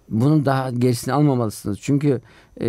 Bunun 0.09 0.45
daha 0.45 0.71
gerisini 0.71 1.15
almamalısınız. 1.15 1.79
Çünkü 1.81 2.21
e, 2.61 2.69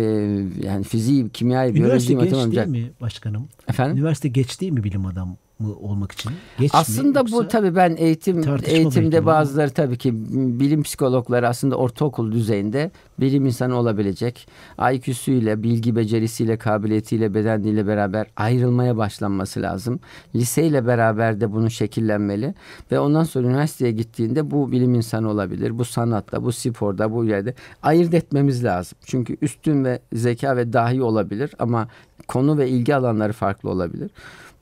yani 0.62 0.84
fiziği, 0.84 1.28
kimyayı, 1.28 1.72
Üniversite 1.72 2.10
biyoloji, 2.10 2.30
geç 2.30 2.32
matematik... 2.32 2.74
değil 2.74 2.86
mi 2.86 2.92
başkanım? 3.00 3.48
Efendim? 3.68 3.96
Üniversite 3.96 4.28
geç 4.28 4.60
değil 4.60 4.72
mi 4.72 4.84
bilim 4.84 5.06
adamı 5.06 5.36
olmak 5.72 6.12
için? 6.12 6.32
Geç 6.58 6.72
mi 6.74 6.78
Aslında 6.80 7.26
bu 7.26 7.30
yoksa- 7.30 7.48
tabii 7.48 7.76
ben 7.76 7.96
eğitim 7.98 8.42
eğitimde 8.64 9.22
bu. 9.22 9.26
bazıları 9.26 9.70
tabii 9.70 9.98
ki 9.98 10.12
bilim 10.60 10.82
psikologları 10.82 11.48
aslında 11.48 11.76
ortaokul 11.76 12.32
düzeyinde 12.32 12.90
bilim 13.20 13.46
insanı 13.46 13.76
olabilecek. 13.76 14.48
IQ'suyla, 14.92 15.62
bilgi 15.62 15.96
becerisiyle, 15.96 16.56
kabiliyetiyle, 16.56 17.34
bedenliğiyle 17.34 17.86
beraber 17.86 18.26
ayrılmaya 18.36 18.96
başlanması 18.96 19.62
lazım. 19.62 20.00
Liseyle 20.34 20.86
beraber 20.86 21.40
de 21.40 21.52
bunun 21.52 21.68
şekillenmeli 21.68 22.54
ve 22.92 22.98
ondan 22.98 23.24
sonra 23.24 23.46
üniversiteye 23.48 23.92
gittiğinde 23.92 24.50
bu 24.50 24.72
bilim 24.72 24.94
insanı 24.94 25.30
olabilir. 25.30 25.78
Bu 25.78 25.84
sanatta, 25.84 26.42
bu 26.44 26.52
sporda, 26.52 27.12
bu 27.12 27.24
yerde 27.24 27.54
ayırt 27.82 28.14
etmemiz 28.14 28.64
lazım. 28.64 28.98
Çünkü 29.06 29.36
üstün 29.42 29.84
ve 29.84 29.98
zeka 30.12 30.56
ve 30.56 30.72
dahi 30.72 31.02
olabilir 31.02 31.50
ama 31.58 31.88
konu 32.28 32.58
ve 32.58 32.68
ilgi 32.68 32.94
alanları 32.96 33.32
farklı 33.32 33.70
olabilir. 33.70 34.10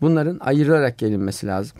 Bunların 0.02 0.38
ayırarak 0.40 0.98
gelinmesi 0.98 1.46
lazım. 1.46 1.76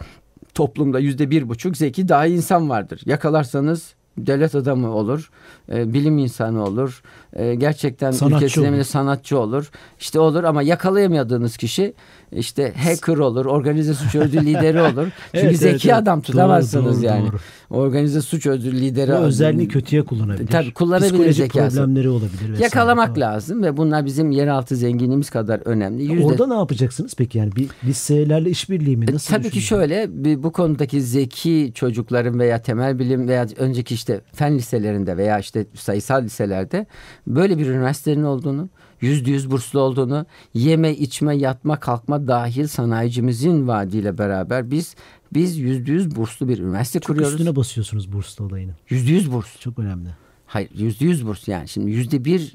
Toplumda 0.55 0.99
yüzde 0.99 1.31
bir 1.31 1.49
buçuk 1.49 1.77
zeki 1.77 2.09
dahi 2.09 2.29
insan 2.31 2.69
vardır. 2.69 3.01
Yakalarsanız 3.07 3.95
devlet 4.19 4.55
adamı 4.55 4.95
olur, 4.95 5.31
e, 5.73 5.93
bilim 5.93 6.19
insanı 6.19 6.65
olur, 6.65 7.03
e, 7.33 7.55
gerçekten 7.55 8.11
Sanatçı 8.11 8.37
ülkesine 8.37 8.77
olur. 8.77 8.85
sanatçı 8.85 9.39
olur. 9.39 9.71
İşte 10.01 10.21
olur 10.21 10.45
ama 10.45 10.63
yakalayamadığınız 10.63 11.57
kişi 11.57 11.95
işte 12.37 12.73
hacker 12.77 13.17
olur, 13.17 13.47
organize 13.47 13.95
suç 13.95 14.15
örgütü 14.15 14.47
lideri 14.47 14.81
olur. 14.81 15.07
Çünkü 15.33 15.47
Evet, 15.47 15.59
zeki 15.59 15.89
evet, 15.89 15.99
adam 16.03 16.21
tutamazsınız 16.21 16.85
Doğru, 16.87 16.95
doğru, 17.03 17.05
yani. 17.07 17.27
doğru. 17.29 17.37
Organize 17.71 18.21
suç 18.23 18.47
örgütü 18.47 18.73
lideri. 18.81 19.11
Ve 19.11 19.17
özelliğini 19.17 19.69
kötüye 19.69 20.03
kullanabilir. 20.05 20.47
Tabii, 20.47 20.73
kullanabilir 20.75 21.09
Psikolojik 21.11 21.37
zekası. 21.53 21.77
problemleri 21.77 22.09
olabilir. 22.09 22.41
vesaire. 22.43 22.63
Yakalamak 22.63 23.07
Tamam. 23.15 23.21
lazım 23.21 23.63
ve 23.63 23.77
bunlar 23.77 24.05
bizim 24.07 24.31
yeraltı 24.31 24.77
zenginliğimiz 24.77 25.31
kadar 25.31 25.61
önemli. 25.65 26.03
Yüzde 26.13 26.27
Orada 26.27 26.47
ne 26.47 26.55
yapacaksınız 26.55 27.15
peki 27.15 27.39
yani 27.39 27.57
bir 27.57 27.69
liselerle 27.85 28.51
işbirliği 28.51 28.97
mi? 28.97 29.07
E, 29.11 29.15
Nasıl 29.15 29.35
Tabii 29.35 29.51
ki 29.51 29.61
şöyle 29.61 30.07
bir- 30.25 30.43
bu 30.43 30.53
konudaki 30.53 31.03
zeki 31.03 31.73
çocukların 31.75 32.39
veya 32.39 32.63
temel 32.63 32.99
bilim 32.99 33.29
veya 33.29 33.47
önceki 33.57 33.95
işte 33.95 34.21
fen 34.33 34.55
liselerinde 34.57 35.17
veya 35.17 35.39
işte 35.39 35.67
sayısal 35.75 36.23
liselerde 36.23 36.87
böyle 37.27 37.59
bir 37.59 37.67
üniversitenin 37.67 38.23
olduğunu, 38.25 38.69
yüzde 39.03 39.31
yüz 39.31 39.51
burslu 39.51 39.81
olduğunu, 39.81 40.27
yeme, 40.55 40.93
içme, 40.95 41.37
yatma, 41.37 41.81
kalkma 41.81 42.29
dahil 42.29 42.67
sanayicimizin 42.67 43.69
vaadiyle 43.69 44.19
beraber 44.19 44.71
biz 44.71 44.95
biz 45.35 45.59
yüzde 45.59 45.93
yüz 45.93 46.17
burslu 46.17 46.49
bir 46.49 46.59
üniversite 46.59 47.01
Çok 47.01 47.07
kuruyoruz. 47.07 47.35
üstüne 47.41 47.57
basıyorsunuz 47.57 48.13
burslu 48.13 48.45
olayını. 48.45 48.73
Yüzde 48.89 49.13
yüz 49.13 49.33
burs. 49.33 49.61
Çok 49.61 49.79
önemli. 49.79 50.09
Hayır 50.47 50.71
yüzde 50.75 51.05
yüz 51.05 51.27
burs 51.27 51.49
yani 51.49 51.69
şimdi 51.69 51.91
yüzde 51.91 52.25
bir 52.25 52.55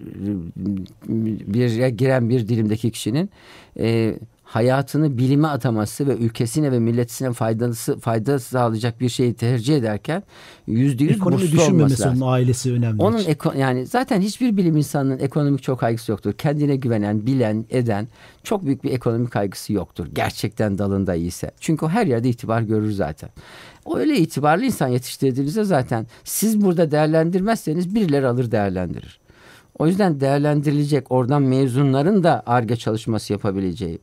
bir 1.48 1.88
giren 1.88 2.30
bir 2.30 2.48
dilimdeki 2.48 2.92
kişinin 2.92 3.30
e, 3.80 4.16
hayatını 4.48 5.18
bilime 5.18 5.48
ataması 5.48 6.08
ve 6.08 6.16
ülkesine 6.16 6.72
ve 6.72 6.80
milletine 6.80 7.34
faydası 7.34 8.00
fayda 8.00 8.40
sağlayacak 8.40 9.02
bir 9.02 9.10
şeyi 9.10 9.34
tercih 9.34 9.78
ederken 9.78 10.24
yüzde 10.68 11.04
yüz 11.04 11.16
Ekonomi 11.18 11.42
düşünmemesi 11.42 12.08
onun 12.08 12.22
ailesi 12.22 12.74
önemli. 12.74 13.02
Onun 13.02 13.18
eko- 13.18 13.58
yani 13.58 13.86
zaten 13.86 14.22
hiçbir 14.22 14.58
bilim 14.58 14.78
insanının 14.78 15.20
ekonomik 15.20 15.64
çok 15.64 15.80
kaygısı 15.80 16.12
yoktur. 16.12 16.34
Kendine 16.34 16.76
güvenen, 16.76 17.26
bilen, 17.26 17.66
eden 17.70 18.08
çok 18.44 18.66
büyük 18.66 18.84
bir 18.84 18.92
ekonomik 18.92 19.32
kaygısı 19.32 19.74
yoktur. 19.74 20.08
Gerçekten 20.14 20.78
dalında 20.78 21.16
iyiyse. 21.16 21.52
Çünkü 21.60 21.86
o 21.86 21.90
her 21.90 22.08
yerde 22.08 22.30
itibar 22.30 22.62
görür 22.62 22.92
zaten. 22.92 23.30
Öyle 23.96 24.18
itibarlı 24.18 24.66
insan 24.66 24.88
yetiştirdiğinizde 24.88 25.64
zaten 25.64 26.08
siz 26.24 26.62
burada 26.62 26.92
değerlendirmezseniz 26.92 27.96
birileri 27.96 28.28
alır 28.28 28.52
değerlendirir. 28.52 29.20
O 29.80 29.88
yüzden 29.88 30.20
değerlendirilecek 30.20 31.12
oradan 31.12 31.42
mezunların 31.42 32.24
da 32.24 32.44
ARGE 32.46 32.76
çalışması 32.76 33.34
yapabileceği, 33.34 34.00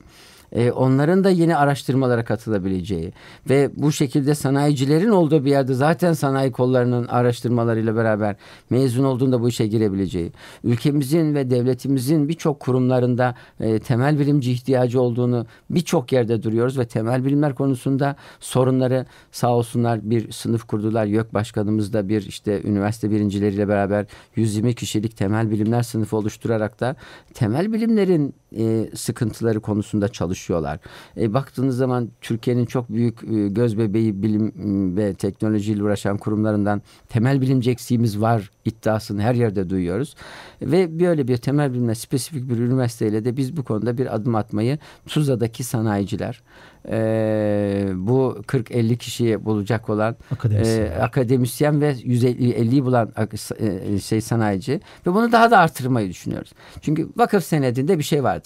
e, 0.54 0.70
onların 0.70 1.24
da 1.24 1.30
yeni 1.30 1.56
araştırmalara 1.56 2.24
katılabileceği 2.24 3.12
ve 3.50 3.70
bu 3.76 3.92
şekilde 3.92 4.34
sanayicilerin 4.34 5.08
olduğu 5.08 5.44
bir 5.44 5.50
yerde 5.50 5.74
zaten 5.74 6.12
sanayi 6.12 6.52
kollarının 6.52 7.06
araştırmalarıyla 7.06 7.96
beraber 7.96 8.36
mezun 8.70 9.04
olduğunda 9.04 9.40
bu 9.40 9.48
işe 9.48 9.66
girebileceği, 9.66 10.32
ülkemizin 10.64 11.34
ve 11.34 11.50
devletimizin 11.50 12.28
birçok 12.28 12.60
kurumlarında 12.60 13.34
e, 13.60 13.78
temel 13.78 14.18
bilimci 14.18 14.52
ihtiyacı 14.52 15.00
olduğunu 15.00 15.46
birçok 15.70 16.12
yerde 16.12 16.42
duruyoruz 16.42 16.78
ve 16.78 16.86
temel 16.86 17.24
bilimler 17.24 17.54
konusunda 17.54 18.16
sorunları 18.40 19.06
sağ 19.32 19.54
olsunlar 19.56 20.10
bir 20.10 20.32
sınıf 20.32 20.64
kurdular. 20.64 21.04
YÖK 21.04 21.34
Başkanımız 21.34 21.92
da 21.92 22.08
bir 22.08 22.22
işte 22.22 22.62
üniversite 22.64 23.10
birincileriyle 23.10 23.68
beraber 23.68 24.06
120 24.36 24.74
kişilik 24.74 25.16
temel 25.16 25.50
bilimler 25.50 25.82
sınıfı 25.82 26.16
oluşturarak 26.16 26.80
da 26.80 26.96
temel 27.34 27.72
bilimlerin 27.72 28.34
e, 28.58 28.90
sıkıntıları 28.96 29.60
konusunda 29.60 30.08
çalışıyorlar. 30.08 30.78
E, 31.16 31.34
baktığınız 31.34 31.76
zaman 31.76 32.08
Türkiye'nin 32.20 32.66
çok 32.66 32.88
büyük 32.92 33.22
e, 33.24 33.48
göz 33.48 33.78
bebeği 33.78 34.22
bilim 34.22 34.52
ve 34.96 35.14
teknolojiyle 35.14 35.82
uğraşan 35.82 36.16
kurumlarından 36.18 36.82
temel 37.08 37.40
bilimci 37.40 37.70
eksiğimiz 37.70 38.20
var 38.20 38.50
iddiasını 38.64 39.22
her 39.22 39.34
yerde 39.34 39.70
duyuyoruz. 39.70 40.14
Ve 40.62 41.00
böyle 41.00 41.28
bir 41.28 41.36
temel 41.36 41.72
bilimle 41.72 41.94
spesifik 41.94 42.48
bir 42.50 42.58
üniversiteyle 42.58 43.24
de 43.24 43.36
biz 43.36 43.56
bu 43.56 43.64
konuda 43.64 43.98
bir 43.98 44.14
adım 44.14 44.34
atmayı 44.34 44.78
Tuzla'daki 45.06 45.64
sanayiciler 45.64 46.42
e, 46.88 47.88
bu 47.94 48.38
40-50 48.46 48.96
kişiyi 48.96 49.44
bulacak 49.44 49.90
olan 49.90 50.16
Akademisyen. 50.30 50.86
e, 50.86 50.90
akademisyen 50.90 51.80
ve 51.80 51.92
150'yi 51.92 52.84
bulan 52.84 53.12
ak- 53.16 53.34
e, 53.60 53.98
şey 53.98 54.20
sanayici 54.20 54.80
ve 55.06 55.14
bunu 55.14 55.32
daha 55.32 55.50
da 55.50 55.58
artırmayı 55.58 56.08
düşünüyoruz. 56.08 56.52
Çünkü 56.80 57.08
vakıf 57.16 57.44
senedinde 57.44 57.98
bir 57.98 58.02
şey 58.04 58.24
vardır. 58.24 58.43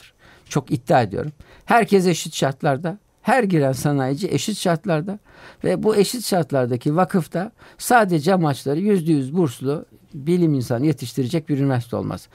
Çok 0.48 0.70
iddia 0.70 1.02
ediyorum. 1.02 1.32
Herkes 1.64 2.06
eşit 2.06 2.34
şartlarda 2.34 2.98
her 3.22 3.42
giren 3.44 3.72
sanayici 3.72 4.28
eşit 4.28 4.58
şartlarda 4.58 5.18
ve 5.64 5.82
bu 5.82 5.96
eşit 5.96 6.26
şartlardaki 6.26 6.96
vakıfta 6.96 7.52
sadece 7.78 8.34
amaçları 8.34 8.80
yüzde 8.80 9.12
yüz 9.12 9.36
burslu 9.36 9.84
bilim 10.14 10.54
insanı 10.54 10.86
yetiştirecek 10.86 11.48
bir 11.48 11.58
üniversite 11.58 11.96
olmaz. 11.96 12.28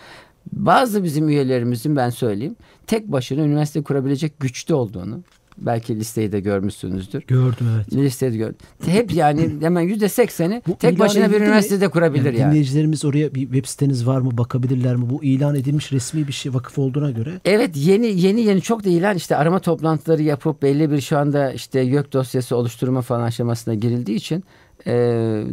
Bazı 0.51 1.03
bizim 1.03 1.29
üyelerimizin 1.29 1.95
ben 1.95 2.09
söyleyeyim 2.09 2.55
tek 2.87 3.11
başına 3.11 3.41
üniversite 3.41 3.83
kurabilecek 3.83 4.39
güçte 4.39 4.75
olduğunu 4.75 5.23
belki 5.57 5.99
listeyi 5.99 6.31
de 6.31 6.39
görmüşsünüzdür. 6.39 7.23
Gördüm 7.27 7.67
evet. 7.75 7.93
Listede 7.93 8.37
gör. 8.37 8.53
Hep 8.85 9.13
yani 9.13 9.49
hemen 9.61 9.81
yüzde 9.81 10.09
sekseni 10.09 10.61
tek 10.79 10.99
başına 10.99 11.23
bir 11.23 11.29
edildi 11.29 11.39
mi? 11.39 11.45
üniversitede 11.45 11.87
kurabilir 11.87 12.25
Yani 12.25 12.39
yani. 12.39 12.49
Dinleyicilerimiz 12.49 13.05
oraya 13.05 13.35
bir 13.35 13.41
web 13.41 13.65
siteniz 13.65 14.07
var 14.07 14.21
mı 14.21 14.37
bakabilirler 14.37 14.95
mi? 14.95 15.09
Bu 15.09 15.23
ilan 15.23 15.55
edilmiş 15.55 15.91
resmi 15.91 16.27
bir 16.27 16.33
şey 16.33 16.53
vakıf 16.53 16.79
olduğuna 16.79 17.11
göre. 17.11 17.31
Evet 17.45 17.71
yeni 17.75 18.21
yeni 18.21 18.41
yeni 18.41 18.61
çok 18.61 18.85
da 18.85 18.89
ilan 18.89 19.17
işte 19.17 19.35
arama 19.35 19.59
toplantıları 19.59 20.21
yapıp 20.21 20.61
belli 20.61 20.91
bir 20.91 21.01
şu 21.01 21.17
anda 21.17 21.51
işte 21.51 21.79
YÖK 21.79 22.13
dosyası 22.13 22.55
oluşturma 22.55 23.01
falan 23.01 23.23
aşamasına 23.23 23.73
girildiği 23.73 24.17
için 24.17 24.43
e, 24.87 24.93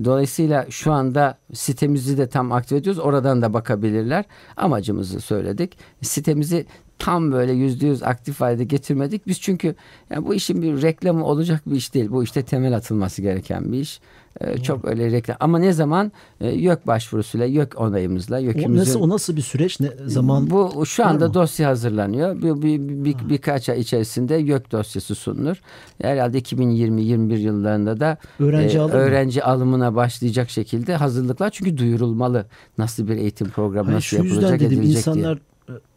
dolayısıyla 0.04 0.66
şu 0.70 0.92
anda 0.92 1.38
sitemizi 1.52 2.18
de 2.18 2.28
tam 2.28 2.52
aktif 2.52 2.78
ediyoruz. 2.78 3.02
Oradan 3.02 3.42
da 3.42 3.52
bakabilirler. 3.52 4.24
Amacımızı 4.56 5.20
söyledik. 5.20 5.78
Sitemizi 6.02 6.66
tam 7.00 7.32
böyle 7.32 7.52
yüzde 7.52 7.86
yüz 7.86 8.02
aktif 8.02 8.40
halde 8.40 8.64
getirmedik. 8.64 9.26
Biz 9.26 9.40
çünkü 9.40 9.74
yani 10.10 10.26
bu 10.26 10.34
işin 10.34 10.62
bir 10.62 10.82
reklamı 10.82 11.24
olacak 11.26 11.62
bir 11.66 11.76
iş 11.76 11.94
değil. 11.94 12.10
Bu 12.10 12.24
işte 12.24 12.42
temel 12.42 12.76
atılması 12.76 13.22
gereken 13.22 13.72
bir 13.72 13.78
iş. 13.80 14.00
E, 14.40 14.58
çok 14.62 14.84
öyle 14.84 15.10
reklam. 15.10 15.36
Ama 15.40 15.58
ne 15.58 15.72
zaman 15.72 16.12
e, 16.40 16.48
YÖK 16.48 16.86
başvurusuyla, 16.86 17.46
YÖK 17.46 17.80
onayımızla, 17.80 18.36
O 18.36 18.40
YÖK'ümüzün... 18.40 18.76
nasıl, 18.76 19.00
o 19.00 19.08
nasıl 19.08 19.36
bir 19.36 19.42
süreç? 19.42 19.80
Ne 19.80 19.88
zaman? 20.06 20.50
Bu 20.50 20.86
şu 20.86 21.06
anda 21.06 21.28
mı? 21.28 21.34
dosya 21.34 21.68
hazırlanıyor. 21.68 22.36
Bir, 22.36 22.62
bir, 22.62 23.04
bir- 23.04 23.28
birkaç 23.28 23.68
ay 23.68 23.80
içerisinde 23.80 24.34
YÖK 24.34 24.72
dosyası 24.72 25.14
sunulur. 25.14 25.56
Herhalde 26.02 26.38
2020-21 26.38 27.36
yıllarında 27.38 28.00
da 28.00 28.16
Öğrenci 28.38 28.78
e, 28.78 28.80
alır 28.80 28.92
mı? 28.94 28.98
öğrenci 29.00 29.44
alımına 29.44 29.94
başlayacak 29.94 30.50
şekilde 30.50 30.96
hazırlıklar. 30.96 31.50
Çünkü 31.50 31.78
duyurulmalı. 31.78 32.46
Nasıl 32.78 33.08
bir 33.08 33.16
eğitim 33.16 33.48
programı 33.50 33.84
Hayır, 33.86 33.96
nasıl 33.96 34.16
yapılacak 34.16 34.60
dedim 34.60 34.78
edilecek 34.78 34.96
insanlar 34.96 35.36
e, 35.36 35.40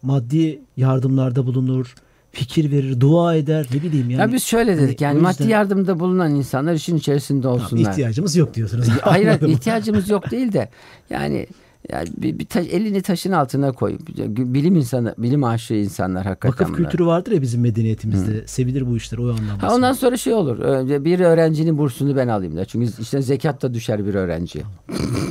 maddi 0.01 0.61
yardımlarda 0.77 1.45
bulunur, 1.45 1.95
fikir 2.31 2.71
verir, 2.71 2.99
dua 2.99 3.35
eder 3.35 3.67
ne 3.73 3.81
bileyim 3.83 4.09
yani. 4.09 4.21
ya 4.21 4.33
biz 4.33 4.43
şöyle 4.43 4.71
hani 4.75 4.81
dedik 4.81 5.01
yani 5.01 5.19
o 5.19 5.21
maddi 5.21 5.31
yüzden- 5.43 5.49
yardımda 5.49 5.99
bulunan 5.99 6.35
insanlar 6.35 6.73
işin 6.73 6.97
içerisinde 6.97 7.41
Tamam, 7.41 7.59
olsunlar. 7.61 7.91
ihtiyacımız 7.91 8.35
yok 8.35 8.53
diyorsunuz. 8.53 8.87
Hayır 9.01 9.41
ihtiyacımız 9.41 10.09
yok 10.09 10.31
değil 10.31 10.53
de 10.53 10.69
yani 11.09 11.47
yani 11.91 12.07
bir, 12.17 12.39
bir 12.39 12.45
taş- 12.45 12.67
elini 12.67 13.01
taşın 13.01 13.31
altına 13.31 13.71
koy. 13.71 13.97
Bilim 14.27 14.75
insanı, 14.75 15.15
bilim 15.17 15.43
aşığı 15.43 15.73
insanlar 15.73 16.25
hakikaten. 16.25 16.67
Vakıf 16.67 16.77
kültürü 16.77 17.05
vardır 17.05 17.31
ya 17.31 17.41
bizim 17.41 17.61
medeniyetimizde. 17.61 18.47
Sevilir 18.47 18.87
bu 18.87 18.97
işler 18.97 19.17
o 19.17 19.23
anlamda. 19.23 19.63
Ha, 19.63 19.75
ondan 19.75 19.93
sonra 19.93 20.17
şey 20.17 20.33
olur. 20.33 20.59
Bir 21.05 21.19
öğrencinin 21.19 21.77
bursunu 21.77 22.15
ben 22.15 22.27
alayım 22.27 22.57
da. 22.57 22.65
Çünkü 22.65 23.01
işte 23.01 23.21
zekat 23.21 23.61
da 23.61 23.73
düşer 23.73 24.05
bir 24.05 24.15
öğrenciye. 24.15 24.65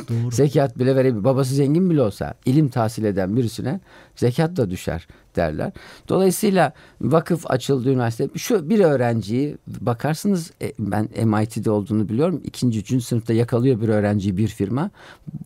Doğru. 0.09 0.31
Zekat 0.31 0.79
bile 0.79 0.97
verebilir. 0.97 1.25
Babası 1.25 1.55
zengin 1.55 1.91
bile 1.91 2.03
olsa 2.03 2.35
ilim 2.47 2.69
tahsil 2.69 3.05
eden 3.05 3.37
birisine 3.37 3.81
zekat 4.17 4.57
da 4.57 4.71
düşer 4.71 5.07
derler. 5.37 5.73
Dolayısıyla 6.09 6.73
vakıf 7.01 7.51
açıldı 7.51 7.91
üniversite. 7.91 8.29
Şu 8.37 8.71
bir 8.71 8.81
öğrenciyi 8.81 9.57
bakarsınız 9.67 10.51
e, 10.63 10.73
ben 10.79 11.09
MIT'de 11.25 11.71
olduğunu 11.71 12.09
biliyorum. 12.09 12.41
İkinci, 12.45 12.79
üçüncü 12.81 13.05
sınıfta 13.05 13.33
yakalıyor 13.33 13.81
bir 13.81 13.89
öğrenciyi 13.89 14.37
bir 14.37 14.49
firma. 14.49 14.91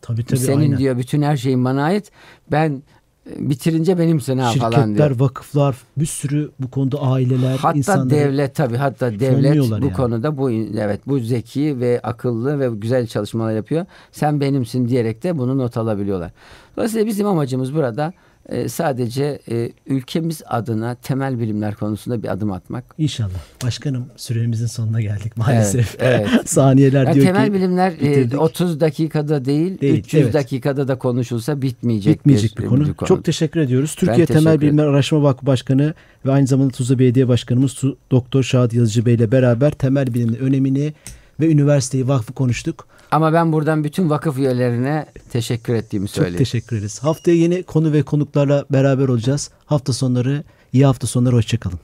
Tabii 0.01 0.25
tabii 0.25 0.39
Senin 0.39 0.59
aynen. 0.59 0.77
diyor 0.77 0.96
bütün 0.97 1.21
her 1.21 1.37
şeyin 1.37 1.65
bana 1.65 1.83
ait. 1.83 2.11
Ben 2.51 2.83
e, 3.29 3.49
bitirince 3.49 3.97
benimsin 3.99 4.37
ha 4.37 4.51
falan 4.51 4.71
diyor. 4.71 4.87
Şirketler, 4.87 5.19
vakıflar, 5.19 5.75
bir 5.97 6.05
sürü 6.05 6.51
bu 6.59 6.69
konuda 6.71 7.01
aileler, 7.01 7.57
Hatta 7.57 7.77
insanlar. 7.77 8.09
devlet 8.09 8.55
tabii 8.55 8.77
hatta 8.77 9.19
devlet 9.19 9.59
bu 9.59 9.73
yani. 9.73 9.93
konuda 9.93 10.37
bu 10.37 10.51
evet 10.51 11.01
bu 11.07 11.19
zeki 11.19 11.79
ve 11.79 11.99
akıllı 12.03 12.59
ve 12.59 12.69
güzel 12.75 13.07
çalışmalar 13.07 13.53
yapıyor. 13.53 13.85
Sen 14.11 14.41
benimsin 14.41 14.87
diyerek 14.87 15.23
de 15.23 15.37
bunu 15.37 15.57
not 15.57 15.77
alabiliyorlar. 15.77 16.31
Dolayısıyla 16.77 17.05
bizim 17.07 17.27
amacımız 17.27 17.75
burada 17.75 18.13
e, 18.49 18.69
sadece 18.69 19.39
e, 19.51 19.71
ülkemiz 19.85 20.41
adına 20.45 20.95
temel 20.95 21.39
bilimler 21.39 21.75
konusunda 21.75 22.23
bir 22.23 22.27
adım 22.27 22.51
atmak. 22.51 22.83
İnşallah. 22.97 23.39
Başkanım 23.65 24.05
süremizin 24.15 24.65
sonuna 24.65 25.01
geldik 25.01 25.37
maalesef. 25.37 25.95
Evet, 25.99 26.27
Saniyeler 26.45 27.03
Yani 27.03 27.15
diyor 27.15 27.25
temel 27.25 27.47
ki 27.47 27.53
bilimler 27.53 27.91
e, 27.91 27.99
bitirdik. 27.99 28.41
30 28.41 28.79
dakikada 28.79 29.45
değil, 29.45 29.81
Değil, 29.81 29.99
300 29.99 30.23
evet. 30.23 30.33
dakikada 30.33 30.87
da 30.87 30.97
konuşulsa 30.97 31.61
bitmeyecek, 31.61 32.19
bitmeyecek 32.19 32.57
bir, 32.57 32.63
bir, 32.63 32.67
konu. 32.67 32.87
bir 32.87 32.93
konu. 32.93 33.07
Çok 33.07 33.23
teşekkür 33.23 33.59
ediyoruz. 33.59 33.95
Türkiye 33.95 34.25
teşekkür 34.25 34.43
Temel 34.43 34.61
Bilimler. 34.61 34.85
Araştırma 34.85 35.23
Vakfı 35.23 35.45
Başkanı 35.45 35.93
ve 36.25 36.31
aynı 36.31 36.47
zamanda 36.47 36.71
Tuzla 36.71 36.99
Belediye 36.99 37.27
Başkanımız 37.27 37.81
Doktor 38.11 38.43
Şahit 38.43 38.73
Yazıcı 38.73 39.05
Bey 39.05 39.13
ile 39.13 39.31
beraber 39.31 39.71
temel 39.71 40.13
bilimin 40.13 40.35
önemini 40.35 40.93
ve 41.39 41.51
üniversiteyi, 41.51 42.07
vakfı 42.07 42.33
konuştuk. 42.33 42.87
Ama 43.11 43.33
ben 43.33 43.53
buradan 43.53 43.83
bütün 43.83 44.09
vakıf 44.09 44.37
üyelerine 44.37 45.05
teşekkür 45.31 45.73
ettiğimi 45.73 46.07
Çok 46.07 46.15
söyleyeyim. 46.15 46.37
teşekkür 46.37 46.77
ederiz. 46.77 46.99
Haftaya 47.03 47.37
yeni 47.37 47.63
konu 47.63 47.93
ve 47.93 48.03
konuklarla 48.03 48.65
beraber 48.69 49.07
olacağız. 49.07 49.51
Hafta 49.65 49.93
sonları, 49.93 50.43
iyi 50.73 50.85
hafta 50.85 51.07
sonları, 51.07 51.35
hoşçakalın. 51.35 51.79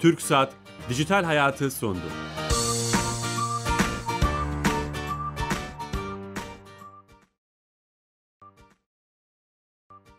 Türk 0.00 0.22
Saat 0.22 0.52
Dijital 0.88 1.24
Hayatı 1.24 1.70
sondu. 1.70 2.00